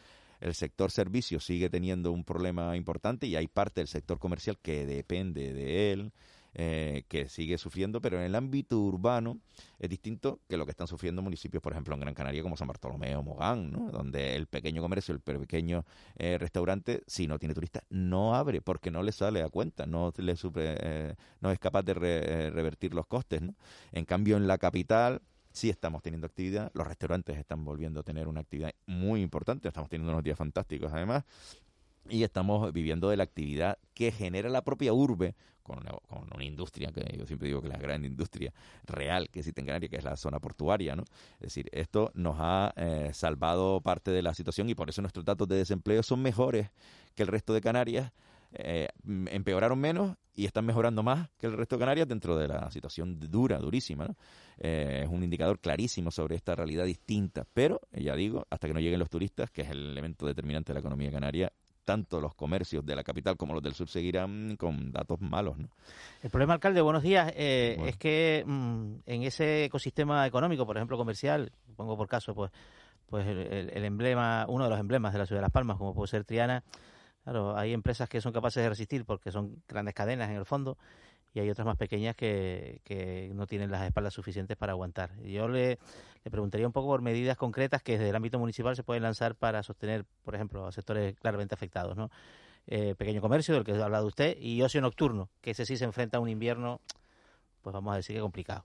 El 0.40 0.54
sector 0.54 0.90
servicios 0.90 1.42
sigue 1.42 1.70
teniendo 1.70 2.12
un 2.12 2.24
problema 2.24 2.76
importante 2.76 3.26
y 3.26 3.36
hay 3.36 3.48
parte 3.48 3.80
del 3.80 3.88
sector 3.88 4.18
comercial 4.18 4.58
que 4.60 4.84
depende 4.84 5.54
de 5.54 5.92
él. 5.92 6.12
Eh, 6.56 7.02
que 7.08 7.28
sigue 7.28 7.58
sufriendo, 7.58 8.00
pero 8.00 8.16
en 8.16 8.22
el 8.22 8.34
ámbito 8.36 8.78
urbano 8.78 9.40
es 9.80 9.90
distinto 9.90 10.38
que 10.48 10.56
lo 10.56 10.64
que 10.64 10.70
están 10.70 10.86
sufriendo 10.86 11.20
municipios, 11.20 11.60
por 11.60 11.72
ejemplo, 11.72 11.94
en 11.94 12.00
Gran 12.00 12.14
Canaria, 12.14 12.44
como 12.44 12.56
San 12.56 12.68
Bartolomé 12.68 13.16
o 13.16 13.24
Mogán, 13.24 13.72
¿no? 13.72 13.90
donde 13.90 14.36
el 14.36 14.46
pequeño 14.46 14.80
comercio, 14.80 15.12
el 15.14 15.20
pequeño 15.20 15.84
eh, 16.16 16.38
restaurante, 16.38 17.02
si 17.08 17.26
no 17.26 17.40
tiene 17.40 17.54
turistas, 17.54 17.82
no 17.90 18.36
abre 18.36 18.60
porque 18.62 18.92
no 18.92 19.02
le 19.02 19.10
sale 19.10 19.42
a 19.42 19.48
cuenta, 19.48 19.84
no, 19.86 20.12
le 20.16 20.36
eh, 20.54 21.14
no 21.40 21.50
es 21.50 21.58
capaz 21.58 21.82
de 21.82 21.94
revertir 21.94 22.94
los 22.94 23.08
costes. 23.08 23.42
¿no? 23.42 23.56
En 23.90 24.04
cambio, 24.04 24.36
en 24.36 24.46
la 24.46 24.56
capital 24.58 25.22
sí 25.54 25.70
estamos 25.70 26.02
teniendo 26.02 26.26
actividad, 26.26 26.70
los 26.74 26.86
restaurantes 26.86 27.38
están 27.38 27.64
volviendo 27.64 28.00
a 28.00 28.02
tener 28.02 28.28
una 28.28 28.40
actividad 28.40 28.72
muy 28.86 29.22
importante, 29.22 29.68
estamos 29.68 29.88
teniendo 29.88 30.12
unos 30.12 30.24
días 30.24 30.36
fantásticos 30.36 30.92
además, 30.92 31.24
y 32.08 32.22
estamos 32.22 32.72
viviendo 32.72 33.08
de 33.08 33.16
la 33.16 33.24
actividad 33.24 33.78
que 33.94 34.12
genera 34.12 34.48
la 34.48 34.62
propia 34.62 34.92
urbe 34.92 35.34
con 35.64 35.78
una, 35.78 36.44
industria 36.44 36.92
que 36.92 37.16
yo 37.16 37.26
siempre 37.26 37.48
digo 37.48 37.62
que 37.62 37.68
es 37.68 37.72
la 37.72 37.80
gran 37.80 38.04
industria 38.04 38.52
real 38.84 39.30
que 39.30 39.38
existe 39.40 39.62
en 39.62 39.66
Canarias, 39.66 39.90
que 39.90 39.96
es 39.96 40.04
la 40.04 40.16
zona 40.16 40.38
portuaria, 40.38 40.94
¿no? 40.94 41.04
Es 41.36 41.54
decir, 41.54 41.70
esto 41.72 42.10
nos 42.14 42.36
ha 42.38 42.74
eh, 42.76 43.10
salvado 43.14 43.80
parte 43.80 44.10
de 44.10 44.20
la 44.20 44.34
situación 44.34 44.68
y 44.68 44.74
por 44.74 44.90
eso 44.90 45.00
nuestros 45.00 45.24
datos 45.24 45.48
de 45.48 45.56
desempleo 45.56 46.02
son 46.02 46.20
mejores 46.20 46.70
que 47.14 47.22
el 47.22 47.28
resto 47.28 47.54
de 47.54 47.62
Canarias. 47.62 48.12
Eh, 48.56 48.86
empeoraron 49.32 49.80
menos 49.80 50.16
y 50.32 50.44
están 50.44 50.64
mejorando 50.64 51.02
más 51.02 51.28
que 51.38 51.48
el 51.48 51.54
resto 51.54 51.74
de 51.74 51.80
Canarias 51.80 52.06
dentro 52.06 52.36
de 52.36 52.46
la 52.46 52.70
situación 52.70 53.18
dura, 53.18 53.58
durísima. 53.58 54.06
¿no? 54.06 54.16
Eh, 54.58 55.00
es 55.04 55.08
un 55.08 55.24
indicador 55.24 55.58
clarísimo 55.58 56.12
sobre 56.12 56.36
esta 56.36 56.54
realidad 56.54 56.84
distinta. 56.84 57.46
Pero, 57.52 57.80
ya 57.90 58.14
digo, 58.14 58.46
hasta 58.50 58.68
que 58.68 58.74
no 58.74 58.80
lleguen 58.80 59.00
los 59.00 59.10
turistas, 59.10 59.50
que 59.50 59.62
es 59.62 59.70
el 59.70 59.92
elemento 59.92 60.26
determinante 60.26 60.72
de 60.72 60.74
la 60.74 60.80
economía 60.80 61.10
canaria, 61.10 61.52
tanto 61.84 62.20
los 62.20 62.34
comercios 62.34 62.84
de 62.84 62.96
la 62.96 63.04
capital 63.04 63.36
como 63.36 63.54
los 63.54 63.62
del 63.62 63.74
sur 63.74 63.88
seguirán 63.88 64.56
con 64.56 64.90
datos 64.90 65.20
malos. 65.20 65.58
¿no? 65.58 65.68
El 66.22 66.30
problema, 66.30 66.54
alcalde, 66.54 66.80
buenos 66.80 67.02
días, 67.02 67.32
eh, 67.36 67.76
es 67.86 67.96
que 67.96 68.44
mm, 68.46 68.94
en 69.06 69.22
ese 69.22 69.64
ecosistema 69.64 70.26
económico, 70.26 70.66
por 70.66 70.76
ejemplo 70.76 70.96
comercial, 70.96 71.52
pongo 71.76 71.96
por 71.96 72.08
caso, 72.08 72.34
pues, 72.34 72.50
pues 73.06 73.26
el, 73.26 73.84
emblema, 73.84 74.46
uno 74.48 74.64
de 74.64 74.70
los 74.70 74.80
emblemas 74.80 75.12
de 75.12 75.18
la 75.18 75.26
ciudad 75.26 75.40
de 75.40 75.44
Las 75.46 75.52
Palmas, 75.52 75.76
como 75.76 75.94
puede 75.94 76.08
ser 76.08 76.24
Triana, 76.24 76.64
claro, 77.22 77.56
hay 77.56 77.72
empresas 77.72 78.08
que 78.08 78.20
son 78.20 78.32
capaces 78.32 78.62
de 78.62 78.68
resistir 78.68 79.04
porque 79.04 79.30
son 79.30 79.62
grandes 79.68 79.94
cadenas 79.94 80.30
en 80.30 80.36
el 80.36 80.44
fondo 80.44 80.78
y 81.34 81.40
hay 81.40 81.50
otras 81.50 81.66
más 81.66 81.76
pequeñas 81.76 82.16
que, 82.16 82.80
que 82.84 83.30
no 83.34 83.46
tienen 83.46 83.70
las 83.70 83.82
espaldas 83.82 84.14
suficientes 84.14 84.56
para 84.56 84.72
aguantar. 84.72 85.20
Yo 85.22 85.48
le, 85.48 85.78
le 86.24 86.30
preguntaría 86.30 86.66
un 86.66 86.72
poco 86.72 86.86
por 86.88 87.02
medidas 87.02 87.36
concretas 87.36 87.82
que 87.82 87.92
desde 87.92 88.08
el 88.08 88.16
ámbito 88.16 88.38
municipal 88.38 88.74
se 88.76 88.84
pueden 88.84 89.02
lanzar 89.02 89.34
para 89.34 89.62
sostener, 89.62 90.06
por 90.24 90.34
ejemplo, 90.34 90.66
a 90.66 90.72
sectores 90.72 91.16
claramente 91.18 91.54
afectados, 91.54 91.96
¿no? 91.96 92.10
eh, 92.66 92.94
pequeño 92.96 93.20
comercio, 93.20 93.54
del 93.54 93.64
que 93.64 93.72
ha 93.72 93.84
hablado 93.84 94.06
usted, 94.06 94.36
y 94.40 94.62
ocio 94.62 94.80
nocturno, 94.80 95.28
que 95.40 95.50
ese 95.50 95.66
sí 95.66 95.76
se 95.76 95.84
enfrenta 95.84 96.18
a 96.18 96.20
un 96.20 96.28
invierno, 96.28 96.80
pues 97.62 97.72
vamos 97.72 97.92
a 97.92 97.96
decir 97.96 98.16
que 98.16 98.22
complicado. 98.22 98.64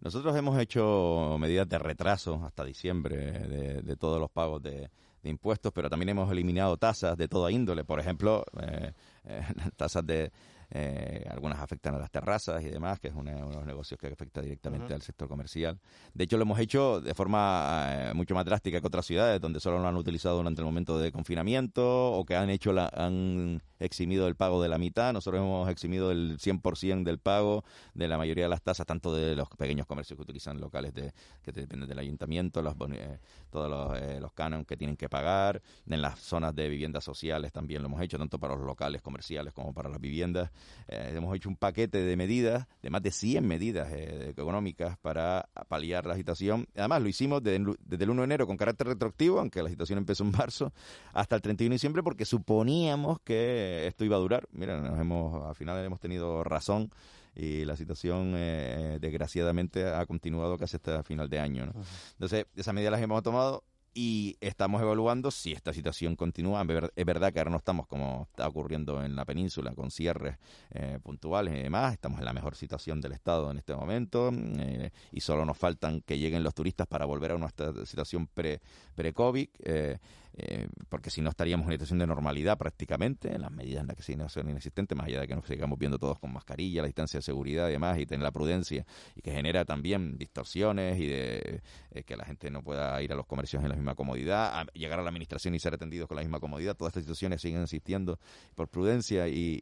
Nosotros 0.00 0.36
hemos 0.36 0.58
hecho 0.58 1.36
medidas 1.38 1.68
de 1.68 1.78
retraso 1.78 2.42
hasta 2.44 2.64
diciembre 2.64 3.16
de, 3.16 3.96
todos 3.96 4.20
los 4.20 4.30
pagos 4.30 4.62
de, 4.62 4.90
impuestos, 5.22 5.72
pero 5.72 5.90
también 5.90 6.10
hemos 6.10 6.30
eliminado 6.30 6.76
tasas 6.76 7.16
de 7.16 7.26
toda 7.26 7.50
índole. 7.50 7.82
Por 7.82 7.98
ejemplo, 7.98 8.44
eh, 8.60 8.92
eh, 9.24 9.42
tasas 9.76 10.06
de, 10.06 10.30
eh, 10.70 11.24
algunas 11.30 11.60
afectan 11.60 11.94
a 11.94 11.98
las 11.98 12.10
terrazas 12.10 12.62
y 12.64 12.68
demás, 12.68 12.98
que 12.98 13.08
es 13.08 13.14
uno 13.14 13.30
de 13.30 13.38
los 13.38 13.66
negocios 13.66 13.98
que 14.00 14.08
afecta 14.08 14.40
directamente 14.40 14.94
al 14.94 15.02
sector 15.02 15.28
comercial. 15.28 15.78
De 16.14 16.24
hecho, 16.24 16.36
lo 16.36 16.42
hemos 16.42 16.58
hecho 16.58 17.00
de 17.00 17.14
forma 17.14 17.86
eh, 17.88 18.14
mucho 18.14 18.34
más 18.34 18.44
drástica 18.44 18.80
que 18.80 18.86
otras 18.86 19.06
ciudades, 19.06 19.40
donde 19.40 19.60
solo 19.60 19.78
lo 19.78 19.88
han 19.88 19.96
utilizado 19.96 20.36
durante 20.36 20.60
el 20.60 20.66
momento 20.66 20.98
de 20.98 21.12
confinamiento 21.12 22.12
o 22.12 22.24
que 22.24 22.36
han 22.36 22.50
hecho 22.50 22.72
la, 22.72 22.90
han 22.94 23.62
eximido 23.78 24.26
el 24.28 24.36
pago 24.36 24.62
de 24.62 24.68
la 24.68 24.78
mitad. 24.78 25.12
Nosotros 25.12 25.40
hemos 25.40 25.68
eximido 25.68 26.10
el 26.10 26.38
100% 26.38 27.04
del 27.04 27.18
pago 27.18 27.64
de 27.94 28.08
la 28.08 28.18
mayoría 28.18 28.44
de 28.44 28.50
las 28.50 28.62
tasas, 28.62 28.86
tanto 28.86 29.14
de 29.14 29.36
los 29.36 29.48
pequeños 29.50 29.86
comercios 29.86 30.16
que 30.16 30.22
utilizan 30.22 30.60
locales 30.60 30.94
de, 30.94 31.12
que 31.42 31.52
dependen 31.52 31.88
del 31.88 31.98
ayuntamiento, 31.98 32.62
los, 32.62 32.74
eh, 32.92 33.18
todos 33.50 33.70
los, 33.70 33.98
eh, 34.00 34.20
los 34.20 34.32
cánones 34.32 34.66
que 34.66 34.76
tienen 34.76 34.96
que 34.96 35.08
pagar. 35.08 35.62
En 35.88 36.02
las 36.02 36.18
zonas 36.18 36.54
de 36.54 36.68
viviendas 36.68 37.04
sociales 37.04 37.52
también 37.52 37.82
lo 37.82 37.88
hemos 37.88 38.00
hecho, 38.00 38.18
tanto 38.18 38.38
para 38.38 38.54
los 38.54 38.64
locales 38.64 39.02
comerciales 39.02 39.52
como 39.52 39.72
para 39.72 39.88
las 39.88 40.00
viviendas. 40.00 40.50
Eh, 40.88 41.14
hemos 41.16 41.34
hecho 41.36 41.48
un 41.48 41.56
paquete 41.56 41.98
de 41.98 42.16
medidas, 42.16 42.66
de 42.82 42.90
más 42.90 43.02
de 43.02 43.10
100 43.10 43.46
medidas 43.46 43.92
eh, 43.92 44.30
económicas 44.30 44.98
para 44.98 45.48
paliar 45.68 46.06
la 46.06 46.16
situación. 46.16 46.66
Además, 46.76 47.02
lo 47.02 47.08
hicimos 47.08 47.42
desde, 47.42 47.56
el 47.56 48.10
1 48.10 48.22
de 48.22 48.24
enero 48.24 48.46
con 48.46 48.56
carácter 48.56 48.88
retroactivo, 48.88 49.40
aunque 49.40 49.62
la 49.62 49.70
situación 49.70 49.98
empezó 49.98 50.24
en 50.24 50.32
marzo, 50.32 50.72
hasta 51.12 51.36
el 51.36 51.42
31 51.42 51.70
de 51.70 51.74
diciembre, 51.74 52.02
porque 52.02 52.24
suponíamos 52.24 53.20
que 53.20 53.65
esto 53.86 54.04
iba 54.04 54.16
a 54.16 54.20
durar. 54.20 54.46
Mira, 54.52 54.80
nos 54.80 54.98
hemos, 54.98 55.44
al 55.44 55.54
final 55.54 55.84
hemos 55.84 56.00
tenido 56.00 56.44
razón 56.44 56.90
y 57.34 57.64
la 57.64 57.76
situación 57.76 58.32
eh, 58.36 58.98
desgraciadamente 59.00 59.86
ha 59.86 60.04
continuado 60.06 60.56
casi 60.56 60.76
hasta 60.76 61.02
final 61.02 61.28
de 61.28 61.38
año. 61.38 61.72
Entonces, 62.12 62.46
esas 62.56 62.74
medidas 62.74 62.92
las 62.92 63.02
hemos 63.02 63.22
tomado 63.22 63.62
y 63.96 64.36
estamos 64.42 64.82
evaluando 64.82 65.30
si 65.30 65.52
esta 65.52 65.72
situación 65.72 66.16
continúa. 66.16 66.62
Es 66.94 67.06
verdad 67.06 67.32
que 67.32 67.38
ahora 67.38 67.50
no 67.50 67.56
estamos 67.56 67.86
como 67.86 68.28
está 68.30 68.46
ocurriendo 68.46 69.02
en 69.02 69.16
la 69.16 69.24
península, 69.24 69.74
con 69.74 69.90
cierres 69.90 70.36
eh, 70.70 70.98
puntuales 71.02 71.54
y 71.54 71.62
demás. 71.62 71.94
Estamos 71.94 72.18
en 72.18 72.26
la 72.26 72.34
mejor 72.34 72.56
situación 72.56 73.00
del 73.00 73.12
Estado 73.12 73.50
en 73.50 73.56
este 73.56 73.74
momento 73.74 74.30
eh, 74.34 74.90
y 75.12 75.20
solo 75.20 75.46
nos 75.46 75.56
faltan 75.56 76.02
que 76.02 76.18
lleguen 76.18 76.42
los 76.42 76.54
turistas 76.54 76.86
para 76.86 77.06
volver 77.06 77.32
a 77.32 77.38
nuestra 77.38 77.72
situación 77.86 78.26
pre-COVID. 78.26 79.48
eh, 79.60 79.98
eh, 80.38 80.68
porque 80.90 81.08
si 81.08 81.22
no 81.22 81.30
estaríamos 81.30 81.64
en 81.64 81.68
una 81.68 81.74
situación 81.74 81.98
de 81.98 82.06
normalidad 82.06 82.58
prácticamente, 82.58 83.34
en 83.34 83.40
las 83.40 83.50
medidas 83.50 83.80
en 83.80 83.86
las 83.86 83.96
que 83.96 84.16
no 84.16 84.28
son 84.28 84.50
inexistentes, 84.50 84.96
más 84.96 85.06
allá 85.06 85.20
de 85.20 85.28
que 85.28 85.34
nos 85.34 85.46
sigamos 85.46 85.78
viendo 85.78 85.98
todos 85.98 86.18
con 86.18 86.30
mascarilla, 86.32 86.82
la 86.82 86.88
distancia 86.88 87.18
de 87.18 87.22
seguridad 87.22 87.68
y 87.68 87.72
demás, 87.72 87.98
y 87.98 88.04
tener 88.04 88.22
la 88.22 88.32
prudencia, 88.32 88.84
y 89.14 89.22
que 89.22 89.32
genera 89.32 89.64
también 89.64 90.18
distorsiones 90.18 91.00
y 91.00 91.06
de 91.06 91.62
eh, 91.90 92.02
que 92.04 92.16
la 92.16 92.26
gente 92.26 92.50
no 92.50 92.62
pueda 92.62 93.02
ir 93.02 93.12
a 93.12 93.16
los 93.16 93.24
comercios 93.24 93.62
en 93.62 93.70
la 93.70 93.76
misma 93.76 93.94
comodidad, 93.94 94.66
llegar 94.74 95.00
a 95.00 95.02
la 95.02 95.08
administración 95.08 95.54
y 95.54 95.58
ser 95.58 95.72
atendidos 95.72 96.06
con 96.06 96.16
la 96.16 96.22
misma 96.22 96.38
comodidad, 96.38 96.76
todas 96.76 96.90
estas 96.90 97.04
situaciones 97.04 97.40
siguen 97.40 97.62
existiendo 97.62 98.18
por 98.54 98.68
prudencia 98.68 99.28
y, 99.28 99.58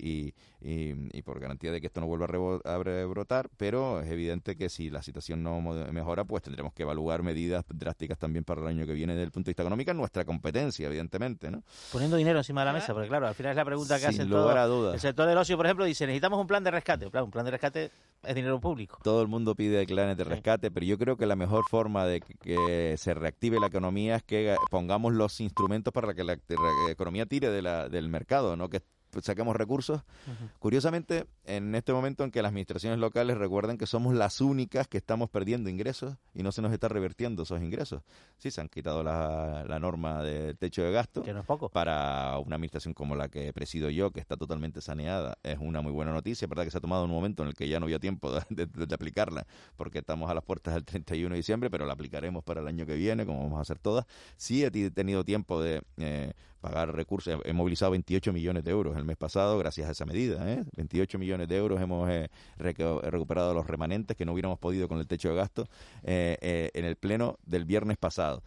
y, 0.60 1.22
por 1.22 1.40
garantía 1.40 1.72
de 1.72 1.80
que 1.80 1.86
esto 1.86 2.00
no 2.00 2.06
vuelva 2.06 2.26
a, 2.64 2.82
rebrotar, 2.82 3.48
pero 3.56 4.00
es 4.00 4.10
evidente 4.10 4.56
que 4.56 4.68
si 4.68 4.90
la 4.90 5.02
situación 5.02 5.42
no 5.42 5.60
mejora, 5.60 6.24
pues 6.24 6.42
tendremos 6.42 6.72
que 6.74 6.82
evaluar 6.82 7.22
medidas 7.22 7.64
drásticas 7.68 8.18
también 8.18 8.44
para 8.44 8.60
el 8.60 8.66
año 8.66 8.86
que 8.86 8.92
viene 8.92 9.14
desde 9.14 9.24
el 9.24 9.30
punto 9.30 9.46
de 9.46 9.50
vista 9.50 9.62
económico, 9.62 9.94
nuestra 9.94 10.24
competencia, 10.24 10.63
evidentemente. 10.86 11.50
¿no? 11.50 11.62
Poniendo 11.92 12.16
dinero 12.16 12.38
encima 12.38 12.62
de 12.62 12.66
la 12.66 12.72
mesa, 12.72 12.92
porque 12.92 13.08
claro, 13.08 13.26
al 13.26 13.34
final 13.34 13.50
es 13.50 13.56
la 13.56 13.64
pregunta 13.64 13.98
que 13.98 14.06
hacen 14.06 14.28
todos. 14.28 14.94
El 14.94 15.00
sector 15.00 15.26
del 15.26 15.38
ocio, 15.38 15.56
por 15.56 15.66
ejemplo, 15.66 15.84
dice, 15.84 16.06
necesitamos 16.06 16.38
un 16.40 16.46
plan 16.46 16.62
de 16.64 16.70
rescate. 16.70 17.10
Claro, 17.10 17.26
un 17.26 17.30
plan 17.30 17.44
de 17.44 17.50
rescate 17.52 17.90
es 18.22 18.34
dinero 18.34 18.60
público. 18.60 18.98
Todo 19.02 19.22
el 19.22 19.28
mundo 19.28 19.54
pide 19.54 19.84
planes 19.86 20.16
de 20.16 20.24
rescate, 20.24 20.70
pero 20.70 20.86
yo 20.86 20.98
creo 20.98 21.16
que 21.16 21.26
la 21.26 21.36
mejor 21.36 21.64
forma 21.70 22.06
de 22.06 22.20
que, 22.20 22.94
se 22.98 23.14
reactive 23.14 23.60
la 23.60 23.66
economía 23.66 24.16
es 24.16 24.22
que 24.22 24.56
pongamos 24.70 25.12
los 25.12 25.40
instrumentos 25.40 25.92
para 25.92 26.14
que 26.14 26.24
la, 26.24 26.38
economía 26.90 27.26
tire 27.26 27.50
de 27.50 27.62
la, 27.62 27.88
del 27.88 28.08
mercado, 28.08 28.56
no 28.56 28.68
que 28.68 28.82
saquemos 29.22 29.56
recursos. 29.56 30.02
Curiosamente, 30.58 31.26
en 31.44 31.74
este 31.74 31.92
momento 31.92 32.24
en 32.24 32.30
que 32.30 32.42
las 32.42 32.50
administraciones 32.50 32.98
locales 32.98 33.36
recuerden 33.36 33.76
que 33.78 33.86
somos 33.86 34.14
las 34.14 34.40
únicas 34.40 34.88
que 34.88 34.98
estamos 34.98 35.28
perdiendo 35.30 35.68
ingresos 35.68 36.16
y 36.32 36.42
no 36.42 36.52
se 36.52 36.62
nos 36.62 36.72
está 36.72 36.88
revirtiendo 36.88 37.42
esos 37.42 37.60
ingresos. 37.62 38.02
Sí, 38.38 38.50
se 38.50 38.60
han 38.60 38.68
quitado 38.68 39.02
la, 39.02 39.64
norma 39.78 40.22
del 40.22 40.56
techo 40.56 40.82
de 40.82 40.92
gasto. 40.92 41.22
Que 41.22 41.32
no 41.32 41.40
es 41.40 41.46
poco. 41.46 41.68
Para 41.68 42.38
una 42.38 42.56
administración 42.56 42.94
como 42.94 43.14
la 43.14 43.28
que 43.28 43.52
presido 43.52 43.90
yo, 43.90 44.10
que 44.10 44.20
está 44.20 44.36
totalmente 44.36 44.80
saneada, 44.80 45.36
es 45.42 45.58
una 45.60 45.80
muy 45.80 45.92
buena 45.92 46.12
noticia. 46.12 46.46
Es 46.46 46.48
verdad 46.48 46.64
que 46.64 46.70
se 46.70 46.78
ha 46.78 46.80
tomado 46.80 47.04
un 47.04 47.10
momento 47.10 47.42
en 47.42 47.48
el 47.48 47.54
que 47.54 47.68
ya 47.68 47.78
no 47.78 47.86
había 47.86 47.98
tiempo 47.98 48.32
de, 48.32 48.94
aplicarla, 48.94 49.46
porque 49.76 49.98
estamos 49.98 50.30
a 50.30 50.34
las 50.34 50.44
puertas 50.44 50.74
del 50.74 50.84
31 50.84 51.34
de 51.34 51.36
diciembre, 51.36 51.70
pero 51.70 51.84
la 51.84 51.92
aplicaremos 51.92 52.42
para 52.44 52.60
el 52.60 52.68
año 52.68 52.86
que 52.86 52.94
viene, 52.94 53.26
como 53.26 53.42
vamos 53.42 53.58
a 53.58 53.62
hacer 53.62 53.78
todas. 53.78 54.06
Sí 54.36 54.64
he 54.64 54.70
tenido 54.70 55.24
tiempo 55.24 55.60
de 55.60 55.82
eh, 55.98 56.32
pagar 56.64 56.94
recursos. 56.94 57.38
He 57.44 57.52
movilizado 57.52 57.90
28 57.90 58.32
millones 58.32 58.64
de 58.64 58.70
euros 58.70 58.96
el 58.96 59.04
mes 59.04 59.18
pasado 59.18 59.58
gracias 59.58 59.86
a 59.86 59.92
esa 59.92 60.06
medida. 60.06 60.50
¿eh? 60.50 60.64
28 60.76 61.18
millones 61.18 61.33
de 61.36 61.56
euros. 61.56 61.80
Hemos 61.80 62.08
eh, 62.10 62.30
recuperado 62.56 63.54
los 63.54 63.66
remanentes 63.66 64.16
que 64.16 64.24
no 64.24 64.32
hubiéramos 64.32 64.58
podido 64.58 64.88
con 64.88 64.98
el 64.98 65.06
techo 65.06 65.30
de 65.30 65.36
gasto 65.36 65.68
eh, 66.02 66.38
eh, 66.40 66.70
en 66.74 66.84
el 66.84 66.96
pleno 66.96 67.38
del 67.44 67.64
viernes 67.64 67.96
pasado. 67.96 68.42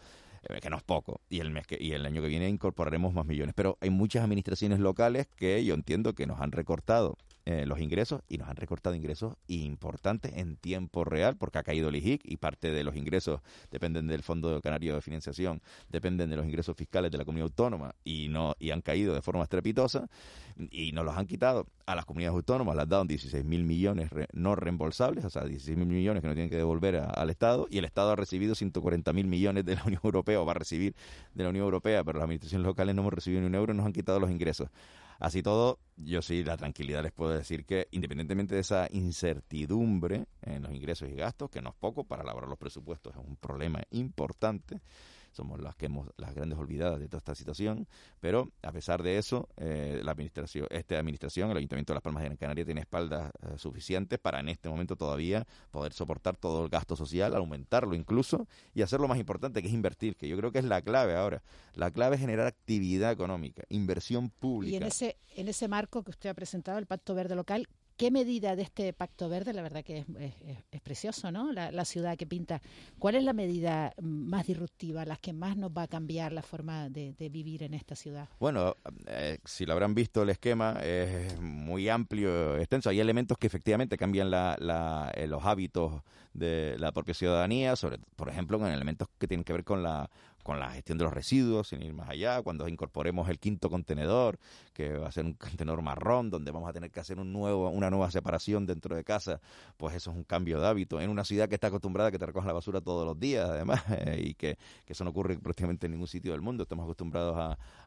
Que 0.62 0.70
no 0.70 0.78
es 0.78 0.84
poco, 0.84 1.20
y 1.30 1.42
el 1.42 1.52
mes 1.52 1.68
que, 1.68 1.78
y 1.78 1.92
el 1.92 2.06
año 2.06 2.22
que 2.22 2.30
viene 2.30 2.48
incorporaremos 2.48 3.14
más 3.14 3.26
millones. 3.26 3.54
Pero 3.54 3.78
hay 3.82 3.90
muchas 3.90 4.24
administraciones 4.24 4.80
locales 4.80 5.28
que 5.36 5.66
yo 5.66 5.74
entiendo 5.74 6.14
que 6.14 6.26
nos 6.26 6.40
han 6.40 6.54
recortado 6.54 7.18
eh, 7.50 7.66
los 7.66 7.80
ingresos 7.80 8.24
y 8.28 8.38
nos 8.38 8.50
han 8.50 8.58
recortado 8.58 8.94
ingresos 8.94 9.36
importantes 9.48 10.34
en 10.36 10.58
tiempo 10.58 11.06
real 11.06 11.38
porque 11.38 11.58
ha 11.60 11.64
caído 11.64 11.88
el 11.88 11.96
IGIC 11.96 12.20
y 12.26 12.36
parte 12.36 12.74
de 12.74 12.84
los 12.84 12.98
ingresos 12.98 13.40
dependen 13.72 14.06
del 14.08 14.22
Fondo 14.22 14.60
Canario 14.62 14.96
de 14.96 15.02
Financiación, 15.02 15.62
dependen 15.88 16.30
de 16.30 16.36
los 16.36 16.46
ingresos 16.46 16.76
fiscales 16.76 17.10
de 17.10 17.18
la 17.18 17.24
comunidad 17.24 17.46
autónoma 17.46 17.96
y 18.04 18.28
no 18.28 18.54
y 18.60 18.72
han 18.72 18.82
caído 18.82 19.14
de 19.16 19.22
forma 19.22 19.44
estrepitosa 19.44 20.10
y 20.72 20.92
nos 20.92 21.06
los 21.06 21.16
han 21.16 21.26
quitado 21.26 21.68
a 21.86 21.96
las 21.96 22.04
comunidades 22.04 22.36
autónomas, 22.36 22.76
las 22.76 22.90
dado 22.90 23.06
16 23.06 23.46
mil 23.46 23.64
millones 23.64 24.10
no 24.34 24.56
reembolsables, 24.58 25.24
o 25.24 25.30
sea, 25.30 25.46
16 25.46 25.78
mil 25.78 25.88
millones 25.88 26.20
que 26.22 26.28
no 26.28 26.34
tienen 26.34 26.50
que 26.50 26.58
devolver 26.58 26.98
al 26.98 27.30
Estado 27.30 27.66
y 27.70 27.78
el 27.78 27.86
Estado 27.86 28.12
ha 28.12 28.18
recibido 28.18 28.56
140 28.56 29.14
mil 29.14 29.28
millones 29.28 29.64
de 29.64 29.76
la 29.76 29.86
Unión 29.86 30.02
Europea 30.04 30.42
o 30.42 30.46
va 30.46 30.52
a 30.52 30.56
recibir 30.56 30.96
de 31.34 31.44
la 31.46 31.52
Unión 31.52 31.64
Europea, 31.64 32.04
pero 32.04 32.18
las 32.18 32.26
administraciones 32.26 32.68
locales 32.68 32.94
no 32.94 33.04
hemos 33.04 33.14
recibido 33.14 33.40
ni 33.40 33.48
un 33.48 33.56
euro 33.56 33.74
nos 33.74 33.86
han 33.86 33.94
quitado 33.94 34.20
los 34.20 34.32
ingresos. 34.32 34.68
Así 35.20 35.42
todo, 35.42 35.80
yo 35.96 36.22
sí, 36.22 36.44
la 36.44 36.58
tranquilidad 36.58 37.02
les 37.02 37.12
puedo 37.12 37.32
decir 37.32 37.66
que 37.66 37.88
independientemente 37.92 38.56
de 38.56 38.62
esa 38.62 38.88
incertidumbre 38.92 40.28
en 40.42 40.64
los 40.64 40.72
ingresos 40.72 41.10
y 41.10 41.16
gastos, 41.16 41.50
que 41.50 41.62
no 41.62 41.70
es 41.70 41.76
poco, 41.76 42.04
para 42.04 42.24
elaborar 42.24 42.50
los 42.50 42.60
presupuestos 42.60 43.16
es 43.16 43.20
un 43.26 43.36
problema 43.36 43.82
importante, 43.92 44.82
somos 45.38 45.62
las 45.62 45.76
que 45.76 45.86
hemos 45.86 46.10
las 46.18 46.34
grandes 46.34 46.58
olvidadas 46.60 47.00
de 47.00 47.08
toda 47.08 47.20
esta 47.20 47.36
situación, 47.36 47.88
pero 48.20 48.52
a 48.62 48.72
pesar 48.72 49.04
de 49.04 49.18
eso, 49.18 49.48
eh, 49.58 50.02
la 50.04 50.12
administración, 50.12 50.68
esta 50.70 50.98
administración, 51.00 51.52
el 51.52 51.58
Ayuntamiento 51.58 51.94
de 51.94 51.96
Las 51.96 52.04
Palmas 52.04 52.24
de 52.24 52.30
Gran 52.30 52.38
Canaria 52.38 52.66
tiene 52.66 52.82
espaldas 52.82 53.32
eh, 53.42 53.58
suficientes 53.58 54.20
para 54.20 54.40
en 54.40 54.50
este 54.50 54.68
momento 54.68 54.96
todavía 54.96 55.48
poder 55.72 55.94
soportar 55.94 56.36
todo 56.36 56.64
el 56.64 56.70
gasto 56.70 56.96
social, 56.96 57.36
aumentarlo 57.36 57.96
incluso 57.96 58.48
y 58.74 58.82
hacer 58.82 59.00
lo 59.00 59.08
más 59.08 59.20
importante 59.20 59.62
que 59.62 59.68
es 59.68 59.74
invertir, 59.74 60.16
que 60.16 60.28
yo 60.28 60.36
creo 60.38 60.52
que 60.52 60.60
es 60.60 60.66
la 60.66 60.82
clave 60.82 61.16
ahora. 61.16 61.44
La 61.74 61.92
clave 61.92 62.16
es 62.16 62.22
generar 62.22 62.48
actividad 62.48 63.12
económica, 63.12 63.64
inversión 63.70 64.30
pública. 64.30 64.74
Y 64.74 64.78
en 64.78 64.84
ese 64.84 65.18
en 65.38 65.48
ese 65.48 65.68
marco 65.68 66.04
que 66.04 66.10
usted 66.10 66.30
ha 66.30 66.34
presentado, 66.34 66.80
el 66.80 66.88
Pacto 66.88 67.14
Verde 67.14 67.36
Local, 67.36 67.68
¿Qué 67.98 68.12
medida 68.12 68.56
de 68.56 68.62
este 68.62 68.94
Pacto 68.94 69.28
Verde? 69.28 69.54
La 69.54 69.64
verdad 69.64 69.84
que 69.84 70.06
es, 70.20 70.82
precioso, 70.82 71.32
¿no? 71.32 71.52
La, 71.52 71.84
ciudad 71.84 72.16
que 72.16 72.28
pinta. 72.28 72.62
¿Cuál 73.00 73.16
es 73.16 73.24
la 73.24 73.34
medida 73.34 73.92
más 74.00 74.46
disruptiva, 74.46 75.04
la 75.04 75.16
que 75.16 75.34
más 75.34 75.58
nos 75.58 75.72
va 75.72 75.84
a 75.84 75.88
cambiar 75.88 76.32
la 76.32 76.44
forma 76.44 76.90
de, 76.90 77.16
vivir 77.32 77.64
en 77.64 77.74
esta 77.74 77.96
ciudad? 77.96 78.30
Bueno, 78.40 78.76
eh, 79.08 79.40
si 79.44 79.66
lo 79.66 79.74
habrán 79.74 79.96
visto, 79.96 80.22
el 80.22 80.30
esquema 80.30 80.80
es 80.84 81.40
muy 81.42 81.90
amplio, 81.90 82.56
extenso. 82.58 82.92
Hay 82.92 83.00
elementos 83.00 83.36
que 83.40 83.48
efectivamente 83.48 83.98
cambian 83.98 84.32
eh, 84.32 85.28
los 85.28 85.44
hábitos 85.44 86.04
de 86.34 86.76
la 86.78 86.92
propia 86.92 87.16
ciudadanía, 87.16 87.76
sobre, 87.76 87.98
por 88.16 88.30
ejemplo, 88.30 88.60
con 88.60 88.72
elementos 88.72 89.08
que 89.18 89.28
tienen 89.28 89.44
que 89.44 89.54
ver 89.54 89.64
con 89.64 89.82
la 89.82 90.08
con 90.48 90.62
la 90.62 90.72
gestión 90.72 90.98
de 90.98 91.04
los 91.04 91.14
residuos, 91.14 91.68
sin 91.68 91.84
ir 91.84 91.94
más 91.94 92.08
allá, 92.08 92.42
cuando 92.42 92.70
incorporemos 92.70 93.28
el 93.28 93.38
quinto 93.38 93.70
contenedor, 93.70 94.40
que 94.74 94.94
va 94.94 95.10
a 95.10 95.12
ser 95.12 95.26
un 95.26 95.34
contenedor 95.34 95.82
marrón, 95.82 96.30
donde 96.30 96.52
vamos 96.52 96.70
a 96.70 96.72
tener 96.72 96.90
que 96.90 97.02
hacer 97.02 97.20
un 97.20 97.34
nuevo, 97.34 97.70
una 97.70 97.90
nueva 97.90 98.10
separación 98.12 98.66
dentro 98.66 98.96
de 98.96 99.04
casa, 99.04 99.42
pues 99.76 99.96
eso 99.96 100.10
es 100.12 100.16
un 100.16 100.24
cambio 100.24 100.62
de 100.62 100.68
hábito. 100.68 101.02
En 101.02 101.10
una 101.10 101.26
ciudad 101.26 101.50
que 101.50 101.56
está 101.56 101.68
acostumbrada 101.68 102.08
a 102.08 102.12
que 102.14 102.18
te 102.18 102.26
recojan 102.26 102.48
la 102.48 102.54
basura 102.54 102.80
todos 102.80 103.06
los 103.06 103.20
días, 103.20 103.50
además, 103.50 103.84
eh, 103.90 104.22
y 104.24 104.34
que, 104.36 104.58
eso 104.88 105.04
no 105.04 105.10
ocurre 105.10 105.38
prácticamente 105.38 105.88
en 105.88 105.92
ningún 105.92 106.08
sitio 106.08 106.32
del 106.32 106.40
mundo. 106.40 106.64
Estamos 106.64 106.86
acostumbrados 106.86 107.36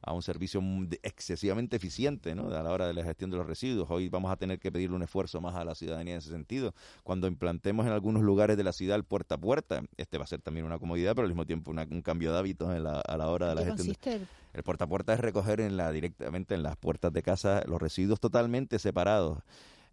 a, 0.03 0.13
un 0.13 0.23
servicio 0.23 0.61
excesivamente 1.03 1.77
eficiente 1.77 2.33
a 2.33 2.35
la 2.35 2.71
hora 2.71 2.87
de 2.87 2.93
la 2.93 3.03
gestión 3.05 3.31
de 3.31 3.39
los 3.39 3.47
residuos. 3.47 3.91
Hoy 3.91 4.11
vamos 4.11 4.31
a 4.31 4.37
tener 4.37 4.59
que 4.59 4.71
pedirle 4.71 4.97
un 4.97 5.03
esfuerzo 5.03 5.41
más 5.41 5.55
a 5.55 5.65
la 5.65 5.75
ciudadanía 5.75 6.13
en 6.15 6.19
ese 6.19 6.31
sentido. 6.31 6.75
Cuando 7.05 7.27
implantemos 7.27 7.87
en 7.87 7.93
algunos 7.93 8.23
lugares 8.23 8.59
de 8.59 8.65
la 8.65 8.73
ciudad 8.73 8.97
el 8.97 9.05
puerta 9.05 9.37
a 9.37 9.39
puerta, 9.39 9.83
este 9.97 10.19
va 10.19 10.25
a 10.25 10.27
ser 10.27 10.43
también 10.43 10.67
una 10.67 10.79
comodidad, 10.79 11.15
pero 11.15 11.25
al 11.25 11.31
mismo 11.31 11.47
tiempo 11.47 11.71
un 11.71 12.03
cambio 12.03 12.33
de 12.33 12.39
hábito 12.39 12.50
hábitos 12.51 12.69
a 12.69 13.17
la 13.17 13.29
hora 13.29 13.49
de 13.49 13.55
la 13.55 13.65
gestión. 13.65 14.29
El 14.53 14.63
puerta 14.65 14.85
a 14.85 14.89
puerta 14.89 15.15
es 15.15 15.21
recoger 15.21 15.61
en 15.61 15.77
la, 15.77 15.93
directamente 15.93 16.55
en 16.55 16.63
las 16.63 16.77
puertas 16.77 17.13
de 17.13 17.23
casa 17.23 17.63
los 17.67 17.81
residuos 17.81 18.19
totalmente 18.19 18.79
separados. 18.79 19.39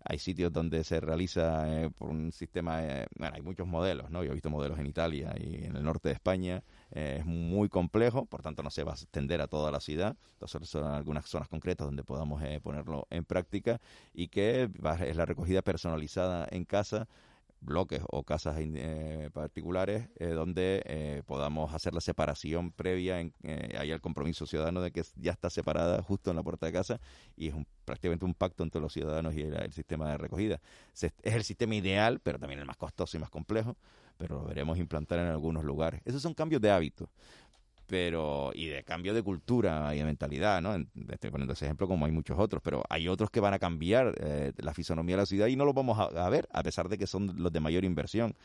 Hay 0.10 0.20
sitios 0.20 0.54
donde 0.54 0.84
se 0.84 1.02
realiza 1.02 1.68
eh, 1.68 1.90
por 1.90 2.10
un 2.10 2.32
sistema, 2.32 2.82
eh, 2.84 3.08
bueno, 3.18 3.36
hay 3.36 3.42
muchos 3.42 3.68
modelos, 3.68 4.10
¿no? 4.10 4.24
Yo 4.24 4.32
he 4.32 4.34
visto 4.34 4.50
modelos 4.50 4.80
en 4.80 4.86
Italia 4.86 5.36
y 5.38 5.66
en 5.66 5.76
el 5.76 5.84
norte 5.84 6.10
de 6.10 6.14
España. 6.14 6.64
Eh, 6.92 7.18
es 7.20 7.26
muy 7.26 7.68
complejo, 7.68 8.26
por 8.26 8.42
tanto 8.42 8.64
no 8.64 8.72
se 8.72 8.84
va 8.84 8.94
a 8.94 8.96
extender 8.96 9.42
a 9.42 9.48
toda 9.48 9.70
la 9.70 9.82
ciudad. 9.82 10.16
Entonces 10.34 10.70
son 10.70 10.86
algunas 10.86 11.26
zonas 11.26 11.50
concretas 11.50 11.86
donde 11.86 12.04
podamos 12.04 12.42
ponerlo 12.64 13.06
en 13.10 13.26
práctica 13.26 13.82
y 14.14 14.30
que 14.30 14.70
es 15.08 15.16
la 15.16 15.26
recogida 15.26 15.62
personalizada 15.62 16.48
en 16.52 16.64
casa 16.64 17.08
bloques 17.62 18.02
o 18.10 18.24
casas 18.24 18.58
eh, 18.60 19.30
particulares 19.34 20.10
eh, 20.18 20.28
donde 20.30 20.82
eh, 20.86 21.24
podamos 21.26 21.74
hacer 21.74 21.94
la 21.94 22.02
separación 22.02 22.72
previa, 22.72 23.20
en, 23.20 23.34
hay 23.78 23.92
el 23.92 24.02
compromiso 24.02 24.46
ciudadano 24.46 24.82
de 24.82 24.92
que 24.92 25.04
ya 25.16 25.32
está 25.32 25.50
separada 25.50 26.02
justo 26.02 26.30
en 26.30 26.38
la 26.38 26.44
puerta 26.44 26.66
de 26.66 26.74
casa 26.74 27.00
y 27.36 27.50
es 27.50 27.56
prácticamente 27.86 28.26
un 28.26 28.34
pacto 28.34 28.64
entre 28.64 28.82
los 28.82 28.94
ciudadanos 28.94 29.34
y 29.34 29.42
el, 29.42 29.74
sistema 29.74 30.12
de 30.12 30.18
recogida. 30.18 30.60
es 30.94 31.12
el 31.24 31.44
sistema 31.44 31.76
ideal, 31.76 32.20
pero 32.20 32.40
también 32.40 32.60
el 32.60 32.66
más 32.66 32.78
costoso 32.78 33.18
y 33.18 33.20
más 33.20 33.30
complejo, 33.30 33.76
pero 34.18 34.42
lo 34.42 34.46
veremos 34.46 34.78
implantar 34.78 35.20
en 35.20 35.28
algunos 35.28 35.64
lugares. 35.64 36.02
Esos 36.06 36.22
son 36.22 36.34
cambios 36.34 36.62
de 36.62 36.72
hábitos 36.72 37.10
pero 37.88 38.52
y 38.54 38.68
de 38.68 38.84
cambio 38.84 39.14
de 39.14 39.24
cultura 39.24 39.96
y 39.96 40.00
de 40.00 40.04
mentalidad, 40.04 40.62
¿no? 40.62 40.76
Estoy 41.10 41.32
poniendo 41.32 41.54
ese 41.54 41.66
ejemplo 41.66 41.88
como 41.88 42.06
hay 42.06 42.12
muchos 42.12 42.38
otros, 42.38 42.62
pero 42.62 42.84
hay 42.90 43.08
otros 43.08 43.32
que 43.32 43.40
van 43.40 43.54
a 43.54 43.60
cambiar 43.60 44.14
eh, 44.20 44.52
la 44.58 44.74
fisonomía 44.74 45.16
de 45.16 45.22
la 45.22 45.26
ciudad 45.26 45.48
y 45.48 45.56
no 45.56 45.66
los 45.66 45.74
vamos 45.74 45.98
a, 45.98 46.30
ver, 46.30 46.48
a 46.52 46.62
pesar 46.64 46.90
de 46.90 46.98
que 46.98 47.08
son 47.08 47.34
los 47.38 47.52
de 47.52 47.60
mayor 47.60 47.86
inversión. 47.86 48.36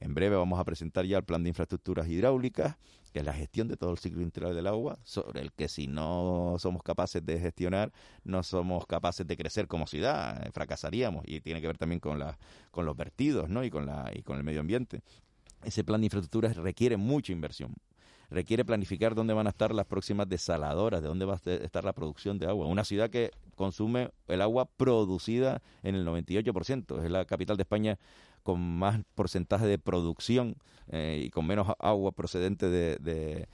En 0.00 0.14
breve 0.14 0.36
vamos 0.36 0.60
a 0.60 0.64
presentar 0.64 1.04
ya 1.06 1.18
el 1.18 1.24
plan 1.24 1.42
de 1.42 1.48
infraestructuras 1.48 2.06
hidráulicas, 2.08 2.76
que 3.12 3.20
es 3.20 3.24
la 3.24 3.32
gestión 3.32 3.66
de 3.66 3.76
todo 3.76 3.90
el 3.90 3.98
ciclo 3.98 4.22
integral 4.22 4.54
del 4.54 4.66
agua, 4.66 4.96
sobre 5.02 5.40
el 5.40 5.52
que 5.52 5.68
si 5.68 5.88
no 5.88 6.56
somos 6.58 6.82
capaces 6.82 7.24
de 7.24 7.38
gestionar, 7.40 7.92
no 8.22 8.42
somos 8.44 8.86
capaces 8.86 9.26
de 9.26 9.36
crecer 9.36 9.66
como 9.66 9.86
ciudad, 9.86 10.46
eh, 10.46 10.50
fracasaríamos. 10.52 11.24
Y 11.26 11.40
tiene 11.40 11.60
que 11.60 11.66
ver 11.66 11.78
también 11.78 11.98
con, 11.98 12.18
la, 12.18 12.38
con 12.70 12.86
los 12.86 12.96
vertidos 12.96 13.48
¿no? 13.48 13.64
y, 13.64 13.70
con 13.70 13.86
la, 13.86 14.10
y 14.14 14.22
con 14.22 14.36
el 14.36 14.44
medio 14.44 14.60
ambiente. 14.60 15.02
Ese 15.64 15.82
plan 15.82 16.00
de 16.00 16.06
infraestructuras 16.06 16.56
requiere 16.56 16.96
mucha 16.96 17.32
inversión, 17.32 17.74
requiere 18.30 18.64
planificar 18.64 19.14
dónde 19.14 19.34
van 19.34 19.46
a 19.46 19.50
estar 19.50 19.74
las 19.74 19.86
próximas 19.86 20.28
desaladoras, 20.28 21.02
de 21.02 21.08
dónde 21.08 21.24
va 21.24 21.34
a 21.34 21.50
estar 21.50 21.84
la 21.84 21.92
producción 21.92 22.38
de 22.38 22.46
agua. 22.46 22.66
Una 22.66 22.84
ciudad 22.84 23.10
que 23.10 23.30
consume 23.54 24.10
el 24.26 24.42
agua 24.42 24.66
producida 24.66 25.62
en 25.82 25.94
el 25.94 26.06
98%, 26.06 27.04
es 27.04 27.10
la 27.10 27.24
capital 27.24 27.56
de 27.56 27.62
España 27.62 27.98
con 28.48 28.62
más 28.78 29.02
porcentaje 29.14 29.66
de 29.66 29.78
producción 29.78 30.56
eh, 30.90 31.24
y 31.26 31.28
con 31.28 31.46
menos 31.46 31.68
agua 31.78 32.12
procedente 32.12 32.70
de, 32.70 32.96
de, 32.96 33.46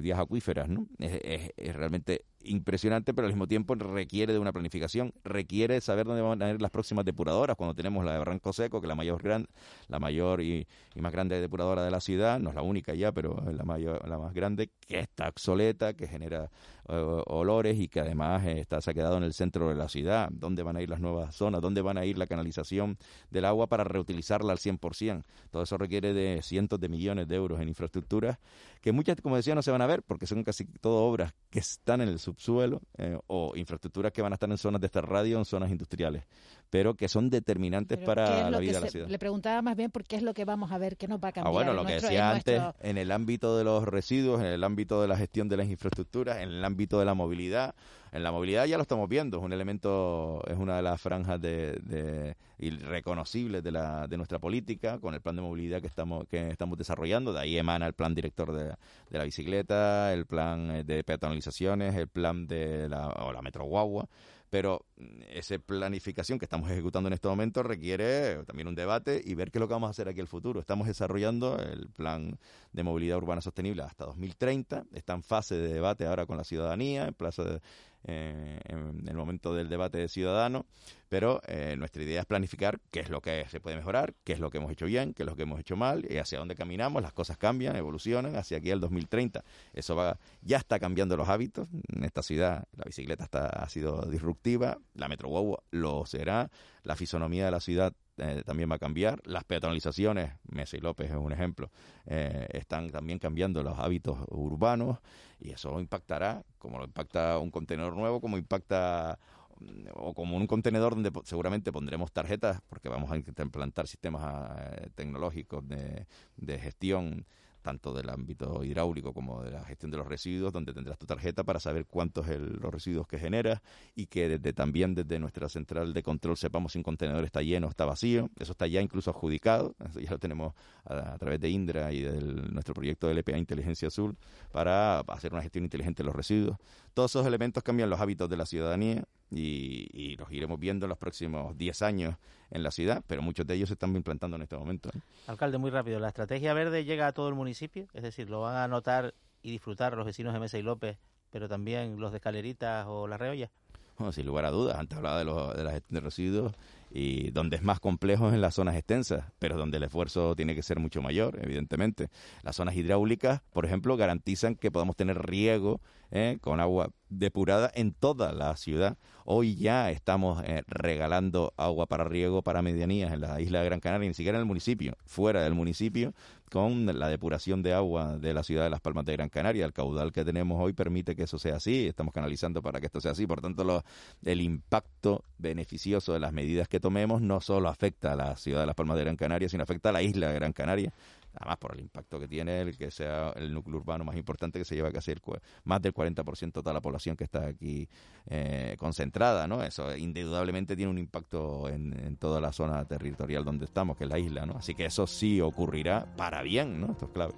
vías 0.00 0.20
acuíferas, 0.20 0.68
¿no? 0.68 0.86
Es, 1.00 1.50
realmente 1.74 2.26
impresionante, 2.42 3.12
pero 3.12 3.26
al 3.26 3.32
mismo 3.32 3.48
tiempo 3.48 3.74
requiere 3.74 4.32
de 4.32 4.38
una 4.38 4.52
planificación, 4.52 5.12
requiere 5.24 5.80
saber 5.80 6.06
dónde 6.06 6.22
van 6.22 6.40
a 6.40 6.50
ir 6.50 6.62
las 6.62 6.70
próximas 6.70 7.04
depuradoras, 7.04 7.56
cuando 7.56 7.74
tenemos 7.74 8.04
la 8.04 8.12
de 8.12 8.18
Barranco 8.18 8.52
Seco, 8.52 8.80
que 8.80 8.86
es 8.86 8.88
la 8.88 8.94
mayor 8.94 9.20
gran, 9.20 9.48
la 9.88 9.98
mayor 9.98 10.40
y, 10.40 10.68
más 10.94 11.12
grande 11.12 11.40
depuradora 11.40 11.84
de 11.84 11.90
la 11.90 12.00
ciudad, 12.00 12.38
no 12.38 12.50
es 12.50 12.54
la 12.54 12.62
única 12.62 12.94
ya, 12.94 13.10
pero 13.10 13.42
es 13.48 13.56
la 13.56 13.64
mayor, 13.64 14.08
la 14.08 14.18
más 14.18 14.32
grande, 14.32 14.70
que 14.86 15.00
está 15.00 15.28
obsoleta, 15.28 15.94
que 15.94 16.06
genera 16.06 16.50
eh, 16.88 17.22
olores 17.26 17.78
y 17.78 17.88
que 17.88 18.00
además 18.00 18.46
eh, 18.46 18.60
está, 18.60 18.80
se 18.80 18.92
ha 18.92 18.94
quedado 18.94 19.16
en 19.16 19.24
el 19.24 19.34
centro 19.34 19.68
de 19.68 19.74
la 19.74 19.88
ciudad, 19.88 20.28
dónde 20.30 20.62
van 20.62 20.76
a 20.76 20.82
ir 20.82 20.88
las 20.88 21.00
nuevas 21.00 21.34
zonas, 21.34 21.60
dónde 21.60 21.82
van 21.82 21.98
a 21.98 22.06
ir 22.06 22.16
la 22.16 22.27
canalización 22.28 22.98
del 23.30 23.44
agua 23.44 23.66
para 23.66 23.84
reutilizarla 23.84 24.52
al 24.52 24.58
100%. 24.58 25.24
Todo 25.50 25.62
eso 25.62 25.78
requiere 25.78 26.12
de 26.14 26.40
cientos 26.42 26.78
de 26.78 26.88
millones 26.88 27.26
de 27.28 27.36
euros 27.36 27.60
en 27.60 27.68
infraestructuras 27.68 28.38
que 28.80 28.92
muchas, 28.92 29.20
como 29.20 29.36
decía, 29.36 29.54
no 29.54 29.62
se 29.62 29.70
van 29.70 29.82
a 29.82 29.86
ver 29.86 30.02
porque 30.02 30.26
son 30.26 30.44
casi 30.44 30.64
todo 30.64 31.04
obras 31.04 31.34
que 31.50 31.58
están 31.58 32.00
en 32.00 32.08
el 32.08 32.18
subsuelo 32.18 32.80
eh, 32.96 33.18
o 33.26 33.56
infraestructuras 33.56 34.12
que 34.12 34.22
van 34.22 34.32
a 34.32 34.34
estar 34.34 34.50
en 34.50 34.58
zonas 34.58 34.80
de 34.80 34.86
esta 34.86 35.00
radio, 35.00 35.38
en 35.38 35.44
zonas 35.44 35.70
industriales, 35.70 36.24
pero 36.70 36.94
que 36.94 37.08
son 37.08 37.30
determinantes 37.30 37.98
para 37.98 38.50
la 38.50 38.58
vida 38.58 38.74
de 38.74 38.80
la 38.80 38.90
ciudad. 38.90 39.08
Le 39.08 39.18
preguntaba 39.18 39.62
más 39.62 39.76
bien 39.76 39.90
por 39.90 40.04
qué 40.04 40.16
es 40.16 40.22
lo 40.22 40.34
que 40.34 40.44
vamos 40.44 40.72
a 40.72 40.78
ver, 40.78 40.96
qué 40.96 41.08
nos 41.08 41.18
va 41.22 41.28
a 41.28 41.32
cambiar. 41.32 41.48
Ah, 41.48 41.50
bueno, 41.50 41.72
lo 41.72 41.84
que 41.86 41.94
decía 41.94 42.30
antes, 42.30 42.62
en 42.80 42.98
el 42.98 43.10
ámbito 43.10 43.56
de 43.56 43.64
los 43.64 43.84
residuos, 43.84 44.40
en 44.40 44.46
el 44.46 44.64
ámbito 44.64 45.02
de 45.02 45.08
la 45.08 45.16
gestión 45.16 45.48
de 45.48 45.56
las 45.56 45.68
infraestructuras, 45.68 46.38
en 46.38 46.50
el 46.50 46.64
ámbito 46.64 46.98
de 46.98 47.04
la 47.04 47.14
movilidad, 47.14 47.74
en 48.12 48.22
la 48.22 48.32
movilidad 48.32 48.66
ya 48.66 48.76
lo 48.76 48.82
estamos 48.82 49.08
viendo, 49.08 49.38
es 49.38 49.42
un 49.42 49.52
elemento, 49.52 50.42
es 50.46 50.56
una 50.56 50.76
de 50.76 50.82
las 50.82 51.00
franjas 51.00 51.40
de, 51.40 52.34
reconocibles 52.58 53.62
de, 53.62 53.72
la, 53.72 54.06
de 54.06 54.16
nuestra 54.16 54.38
política, 54.38 54.98
con 54.98 55.14
el 55.14 55.20
plan 55.20 55.36
de 55.36 55.42
movilidad 55.42 55.80
que 55.80 55.86
estamos, 55.86 56.26
que 56.28 56.48
estamos 56.48 56.78
desarrollando, 56.78 57.32
de 57.32 57.40
ahí 57.40 57.58
emana 57.58 57.86
el 57.86 57.92
plan 57.92 58.14
director 58.14 58.52
de, 58.52 58.67
la 59.10 59.24
bicicleta, 59.24 60.12
el 60.12 60.26
plan 60.26 60.70
eh, 60.70 60.84
de 60.84 61.04
peatonalizaciones, 61.04 61.94
el 61.94 62.08
plan 62.08 62.46
de 62.46 62.88
la, 62.88 63.08
o 63.08 63.32
la 63.32 63.42
metro 63.42 63.64
guagua, 63.64 64.08
pero 64.50 64.84
mm, 64.96 65.22
esa 65.30 65.58
planificación 65.58 66.38
que 66.38 66.44
estamos 66.44 66.70
ejecutando 66.70 67.08
en 67.08 67.14
este 67.14 67.28
momento 67.28 67.62
requiere 67.62 68.44
también 68.44 68.68
un 68.68 68.74
debate 68.74 69.20
y 69.24 69.34
ver 69.34 69.50
qué 69.50 69.58
es 69.58 69.60
lo 69.60 69.68
que 69.68 69.74
vamos 69.74 69.88
a 69.88 69.90
hacer 69.90 70.08
aquí 70.08 70.18
en 70.18 70.24
el 70.24 70.28
futuro. 70.28 70.60
Estamos 70.60 70.86
desarrollando 70.86 71.58
el 71.58 71.88
plan 71.88 72.38
de 72.72 72.82
movilidad 72.82 73.18
urbana 73.18 73.40
sostenible 73.40 73.82
hasta 73.82 74.06
2030, 74.06 74.84
está 74.92 75.14
en 75.14 75.22
fase 75.22 75.54
de 75.56 75.72
debate 75.72 76.06
ahora 76.06 76.26
con 76.26 76.36
la 76.36 76.44
ciudadanía, 76.44 77.06
en 77.06 77.14
plazo 77.14 77.44
de, 77.44 77.60
eh, 78.08 78.58
en 78.64 79.06
el 79.06 79.14
momento 79.14 79.54
del 79.54 79.68
debate 79.68 79.98
de 79.98 80.08
ciudadano, 80.08 80.64
pero 81.10 81.42
eh, 81.46 81.74
nuestra 81.76 82.02
idea 82.02 82.20
es 82.20 82.26
planificar 82.26 82.80
qué 82.90 83.00
es 83.00 83.10
lo 83.10 83.20
que 83.20 83.44
se 83.50 83.60
puede 83.60 83.76
mejorar, 83.76 84.14
qué 84.24 84.32
es 84.32 84.40
lo 84.40 84.50
que 84.50 84.56
hemos 84.56 84.72
hecho 84.72 84.86
bien, 84.86 85.12
qué 85.12 85.24
es 85.24 85.26
lo 85.28 85.36
que 85.36 85.42
hemos 85.42 85.60
hecho 85.60 85.76
mal 85.76 86.06
y 86.10 86.16
hacia 86.16 86.38
dónde 86.38 86.54
caminamos. 86.54 87.02
Las 87.02 87.12
cosas 87.12 87.36
cambian, 87.36 87.76
evolucionan 87.76 88.34
hacia 88.36 88.56
aquí 88.56 88.70
al 88.70 88.80
2030. 88.80 89.44
Eso 89.74 89.94
va, 89.94 90.18
ya 90.40 90.56
está 90.56 90.78
cambiando 90.78 91.18
los 91.18 91.28
hábitos. 91.28 91.68
En 91.94 92.04
esta 92.04 92.22
ciudad 92.22 92.64
la 92.76 92.84
bicicleta 92.86 93.26
ha 93.46 93.68
sido 93.68 94.02
disruptiva, 94.06 94.78
la 94.94 95.08
Metro 95.08 95.62
lo 95.70 96.06
será, 96.06 96.50
la 96.82 96.96
fisonomía 96.96 97.44
de 97.44 97.50
la 97.50 97.60
ciudad 97.60 97.92
eh, 98.18 98.42
también 98.44 98.70
va 98.70 98.76
a 98.76 98.78
cambiar. 98.78 99.20
Las 99.24 99.44
peatonalizaciones, 99.44 100.32
Messi 100.50 100.78
López 100.78 101.10
es 101.10 101.16
un 101.16 101.32
ejemplo, 101.32 101.70
eh, 102.06 102.46
están 102.52 102.90
también 102.90 103.18
cambiando 103.18 103.62
los 103.62 103.78
hábitos 103.78 104.18
urbanos 104.28 104.98
y 105.40 105.50
eso 105.50 105.78
impactará, 105.80 106.44
como 106.58 106.78
lo 106.78 106.84
impacta 106.84 107.38
un 107.38 107.50
contenedor 107.50 107.96
nuevo, 107.96 108.20
como 108.20 108.38
impacta 108.38 109.18
mm, 109.60 109.88
o 109.94 110.14
como 110.14 110.36
un 110.36 110.46
contenedor 110.46 110.94
donde 110.94 111.12
seguramente 111.24 111.72
pondremos 111.72 112.12
tarjetas, 112.12 112.60
porque 112.68 112.88
vamos 112.88 113.10
a 113.10 113.16
implantar 113.16 113.86
sistemas 113.86 114.50
eh, 114.58 114.90
tecnológicos 114.94 115.66
de, 115.68 116.06
de 116.36 116.58
gestión 116.58 117.26
tanto 117.62 117.92
del 117.92 118.08
ámbito 118.10 118.62
hidráulico 118.64 119.12
como 119.12 119.42
de 119.42 119.50
la 119.50 119.64
gestión 119.64 119.90
de 119.90 119.98
los 119.98 120.06
residuos, 120.06 120.52
donde 120.52 120.72
tendrás 120.72 120.98
tu 120.98 121.06
tarjeta 121.06 121.44
para 121.44 121.60
saber 121.60 121.86
cuántos 121.86 122.26
los 122.28 122.72
residuos 122.72 123.06
que 123.06 123.18
generas 123.18 123.60
y 123.94 124.06
que 124.06 124.28
desde, 124.28 124.52
también 124.52 124.94
desde 124.94 125.18
nuestra 125.18 125.48
central 125.48 125.92
de 125.92 126.02
control 126.02 126.36
sepamos 126.36 126.72
si 126.72 126.78
un 126.78 126.82
contenedor 126.84 127.24
está 127.24 127.42
lleno 127.42 127.66
o 127.66 127.70
está 127.70 127.84
vacío. 127.84 128.30
Eso 128.38 128.52
está 128.52 128.66
ya 128.66 128.80
incluso 128.80 129.10
adjudicado, 129.10 129.74
ya 130.00 130.10
lo 130.10 130.18
tenemos 130.18 130.54
a, 130.84 131.18
través 131.18 131.40
de 131.40 131.50
Indra 131.50 131.92
y 131.92 132.02
de 132.02 132.20
nuestro 132.20 132.74
proyecto 132.74 133.08
de 133.08 133.14
LPA 133.14 133.38
Inteligencia 133.38 133.88
Azul 133.88 134.16
para 134.52 135.00
hacer 135.00 135.32
una 135.32 135.42
gestión 135.42 135.64
inteligente 135.64 136.02
de 136.02 136.06
los 136.06 136.16
residuos. 136.16 136.56
Todos 136.98 137.12
esos 137.12 137.26
elementos 137.28 137.62
cambian 137.62 137.88
los 137.88 138.00
hábitos 138.00 138.28
de 138.28 138.36
la 138.36 138.44
ciudadanía 138.44 139.04
y, 139.30 140.16
los 140.16 140.32
iremos 140.32 140.58
viendo 140.58 140.86
en 140.86 140.88
los 140.88 140.98
próximos 140.98 141.56
10 141.56 141.82
años 141.82 142.16
en 142.50 142.64
la 142.64 142.72
ciudad, 142.72 143.04
pero 143.06 143.22
muchos 143.22 143.46
de 143.46 143.54
ellos 143.54 143.68
se 143.68 143.74
están 143.74 143.94
implantando 143.94 144.36
en 144.36 144.42
este 144.42 144.56
momento. 144.56 144.90
Alcalde, 145.28 145.58
muy 145.58 145.70
rápido, 145.70 146.00
¿la 146.00 146.08
estrategia 146.08 146.54
verde 146.54 146.84
llega 146.84 147.06
a 147.06 147.12
todo 147.12 147.28
el 147.28 147.36
municipio? 147.36 147.86
Es 147.94 148.02
decir, 148.02 148.28
¿lo 148.28 148.40
van 148.40 148.56
a 148.56 148.66
notar 148.66 149.14
y 149.42 149.52
disfrutar 149.52 149.96
los 149.96 150.06
vecinos 150.06 150.34
de 150.34 150.40
Mesa 150.40 150.58
y 150.58 150.62
López, 150.62 150.98
pero 151.30 151.48
también 151.48 152.00
los 152.00 152.10
de 152.10 152.16
Escaleritas 152.16 152.84
o 152.88 153.06
La 153.06 153.16
Reolla? 153.16 153.48
Bueno, 153.96 154.10
sin 154.10 154.26
lugar 154.26 154.44
a 154.46 154.50
dudas, 154.50 154.76
antes 154.76 154.98
hablaba 154.98 155.20
de, 155.20 155.24
los, 155.24 155.56
de 155.56 155.62
la 155.62 155.70
gestión 155.70 155.94
de 155.94 156.00
residuos 156.00 156.52
y 156.90 157.30
donde 157.30 157.56
es 157.56 157.62
más 157.62 157.78
complejo 157.78 158.28
es 158.28 158.34
en 158.34 158.40
las 158.40 158.54
zonas 158.54 158.74
extensas, 158.74 159.24
pero 159.38 159.56
donde 159.56 159.76
el 159.76 159.84
esfuerzo 159.84 160.34
tiene 160.34 160.56
que 160.56 160.62
ser 160.62 160.80
mucho 160.80 161.00
mayor, 161.02 161.38
evidentemente. 161.42 162.08
Las 162.42 162.56
zonas 162.56 162.74
hidráulicas, 162.74 163.42
por 163.52 163.66
ejemplo, 163.66 163.96
garantizan 163.96 164.56
que 164.56 164.70
podamos 164.72 164.96
tener 164.96 165.18
riego 165.24 165.80
¿eh? 166.10 166.38
con 166.40 166.60
agua 166.60 166.90
depurada 167.08 167.70
en 167.74 167.92
toda 167.92 168.32
la 168.32 168.54
ciudad. 168.56 168.96
Hoy 169.24 169.56
ya 169.56 169.90
estamos 169.90 170.42
eh, 170.44 170.62
regalando 170.66 171.52
agua 171.56 171.86
para 171.86 172.04
riego 172.04 172.42
para 172.42 172.62
medianías 172.62 173.12
en 173.12 173.20
la 173.20 173.40
isla 173.40 173.60
de 173.60 173.66
Gran 173.66 173.80
Canaria, 173.80 174.08
ni 174.08 174.14
siquiera 174.14 174.38
en 174.38 174.40
el 174.40 174.46
municipio, 174.46 174.96
fuera 175.04 175.42
del 175.42 175.54
municipio, 175.54 176.14
con 176.50 176.86
la 176.98 177.08
depuración 177.08 177.62
de 177.62 177.74
agua 177.74 178.16
de 178.16 178.32
la 178.32 178.42
ciudad 178.42 178.64
de 178.64 178.70
Las 178.70 178.80
Palmas 178.80 179.04
de 179.04 179.12
Gran 179.12 179.28
Canaria. 179.28 179.66
El 179.66 179.74
caudal 179.74 180.12
que 180.12 180.24
tenemos 180.24 180.58
hoy 180.62 180.72
permite 180.72 181.14
que 181.14 181.24
eso 181.24 181.38
sea 181.38 181.56
así, 181.56 181.86
estamos 181.86 182.14
canalizando 182.14 182.62
para 182.62 182.80
que 182.80 182.86
esto 182.86 183.00
sea 183.00 183.12
así. 183.12 183.26
Por 183.26 183.42
tanto, 183.42 183.84
el 184.24 184.40
impacto 184.40 185.24
beneficioso 185.36 186.14
de 186.14 186.20
las 186.20 186.32
medidas 186.32 186.68
que 186.68 186.80
tomemos 186.80 187.20
no 187.20 187.40
solo 187.42 187.68
afecta 187.68 188.12
a 188.12 188.16
la 188.16 188.36
ciudad 188.36 188.60
de 188.60 188.66
Las 188.66 188.74
Palmas 188.74 188.96
de 188.96 189.04
Gran 189.04 189.16
Canaria, 189.16 189.48
sino 189.48 189.62
afecta 189.62 189.90
a 189.90 189.92
la 189.92 190.02
isla 190.02 190.28
de 190.28 190.34
Gran 190.34 190.52
Canaria 190.52 190.92
además 191.38 191.58
por 191.58 191.74
el 191.74 191.80
impacto 191.80 192.18
que 192.18 192.28
tiene 192.28 192.60
el 192.60 192.76
que 192.76 192.90
sea 192.90 193.32
el 193.36 193.52
núcleo 193.52 193.78
urbano 193.78 194.04
más 194.04 194.16
importante 194.16 194.58
que 194.58 194.64
se 194.64 194.74
lleva 194.74 194.90
casi 194.92 195.12
el, 195.12 195.20
más 195.64 195.80
del 195.80 195.94
40% 195.94 196.38
de 196.40 196.52
toda 196.52 196.72
la 196.72 196.80
población 196.80 197.16
que 197.16 197.24
está 197.24 197.46
aquí 197.46 197.88
eh, 198.26 198.76
concentrada, 198.78 199.46
¿no? 199.46 199.62
Eso 199.62 199.96
indudablemente 199.96 200.76
tiene 200.76 200.90
un 200.90 200.98
impacto 200.98 201.68
en, 201.68 202.16
toda 202.18 202.40
la 202.40 202.52
zona 202.52 202.84
territorial 202.84 203.44
donde 203.44 203.64
estamos, 203.64 203.96
que 203.96 204.04
es 204.04 204.10
la 204.10 204.18
isla, 204.18 204.44
¿no? 204.44 204.54
Así 204.56 204.74
que 204.74 204.86
eso 204.86 205.06
sí 205.06 205.40
ocurrirá 205.40 206.06
para 206.16 206.42
bien, 206.42 206.80
¿no? 206.80 206.92
Esto 206.92 207.06
es 207.06 207.12
clave. 207.12 207.34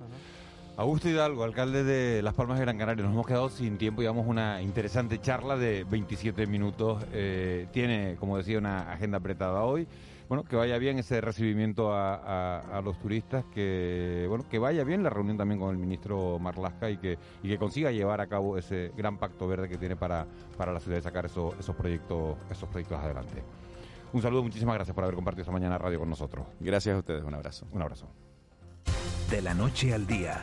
Augusto 0.80 1.10
Hidalgo, 1.10 1.44
alcalde 1.44 1.84
de 1.84 2.22
Las 2.22 2.32
Palmas 2.32 2.58
de 2.58 2.64
Gran 2.64 2.78
Canaria. 2.78 3.04
Nos 3.04 3.12
hemos 3.12 3.26
quedado 3.26 3.50
sin 3.50 3.76
tiempo, 3.76 4.00
llevamos 4.00 4.26
una 4.26 4.62
interesante 4.62 5.20
charla 5.20 5.58
de 5.58 5.84
27 5.84 6.46
minutos. 6.46 7.04
Eh, 7.12 7.66
tiene, 7.70 8.16
como 8.18 8.38
decía, 8.38 8.56
una 8.56 8.90
agenda 8.90 9.18
apretada 9.18 9.62
hoy. 9.62 9.86
Bueno, 10.26 10.42
que 10.42 10.56
vaya 10.56 10.78
bien 10.78 10.98
ese 10.98 11.20
recibimiento 11.20 11.92
a, 11.92 12.80
los 12.82 12.98
turistas, 12.98 13.44
que 13.52 14.24
bueno, 14.26 14.46
que 14.48 14.58
vaya 14.58 14.82
bien 14.82 15.02
la 15.02 15.10
reunión 15.10 15.36
también 15.36 15.60
con 15.60 15.68
el 15.68 15.76
ministro 15.76 16.38
Marlasca 16.38 16.88
y 16.88 16.96
que, 16.96 17.18
y 17.42 17.48
que 17.48 17.58
consiga 17.58 17.92
llevar 17.92 18.22
a 18.22 18.26
cabo 18.26 18.56
ese 18.56 18.90
gran 18.96 19.18
pacto 19.18 19.46
verde 19.46 19.68
que 19.68 19.76
tiene 19.76 19.96
para, 19.96 20.26
para 20.56 20.72
la 20.72 20.80
ciudad 20.80 20.96
de 20.96 21.02
sacar 21.02 21.26
esos, 21.26 21.52
esos 21.60 21.76
proyectos, 21.76 22.38
esos 22.50 22.70
proyectos 22.70 22.98
adelante. 22.98 23.42
Un 24.14 24.22
saludo, 24.22 24.44
muchísimas 24.44 24.76
gracias 24.76 24.94
por 24.94 25.04
haber 25.04 25.14
compartido 25.14 25.42
esta 25.42 25.52
mañana 25.52 25.76
radio 25.76 25.98
con 25.98 26.08
nosotros. 26.08 26.46
Gracias 26.58 26.96
a 26.96 26.98
ustedes, 27.00 27.22
un 27.22 27.34
abrazo. 27.34 27.66
Un 27.70 27.82
abrazo. 27.82 28.06
De 29.28 29.42
la 29.42 29.52
noche 29.52 29.92
al 29.94 30.06
día 30.06 30.42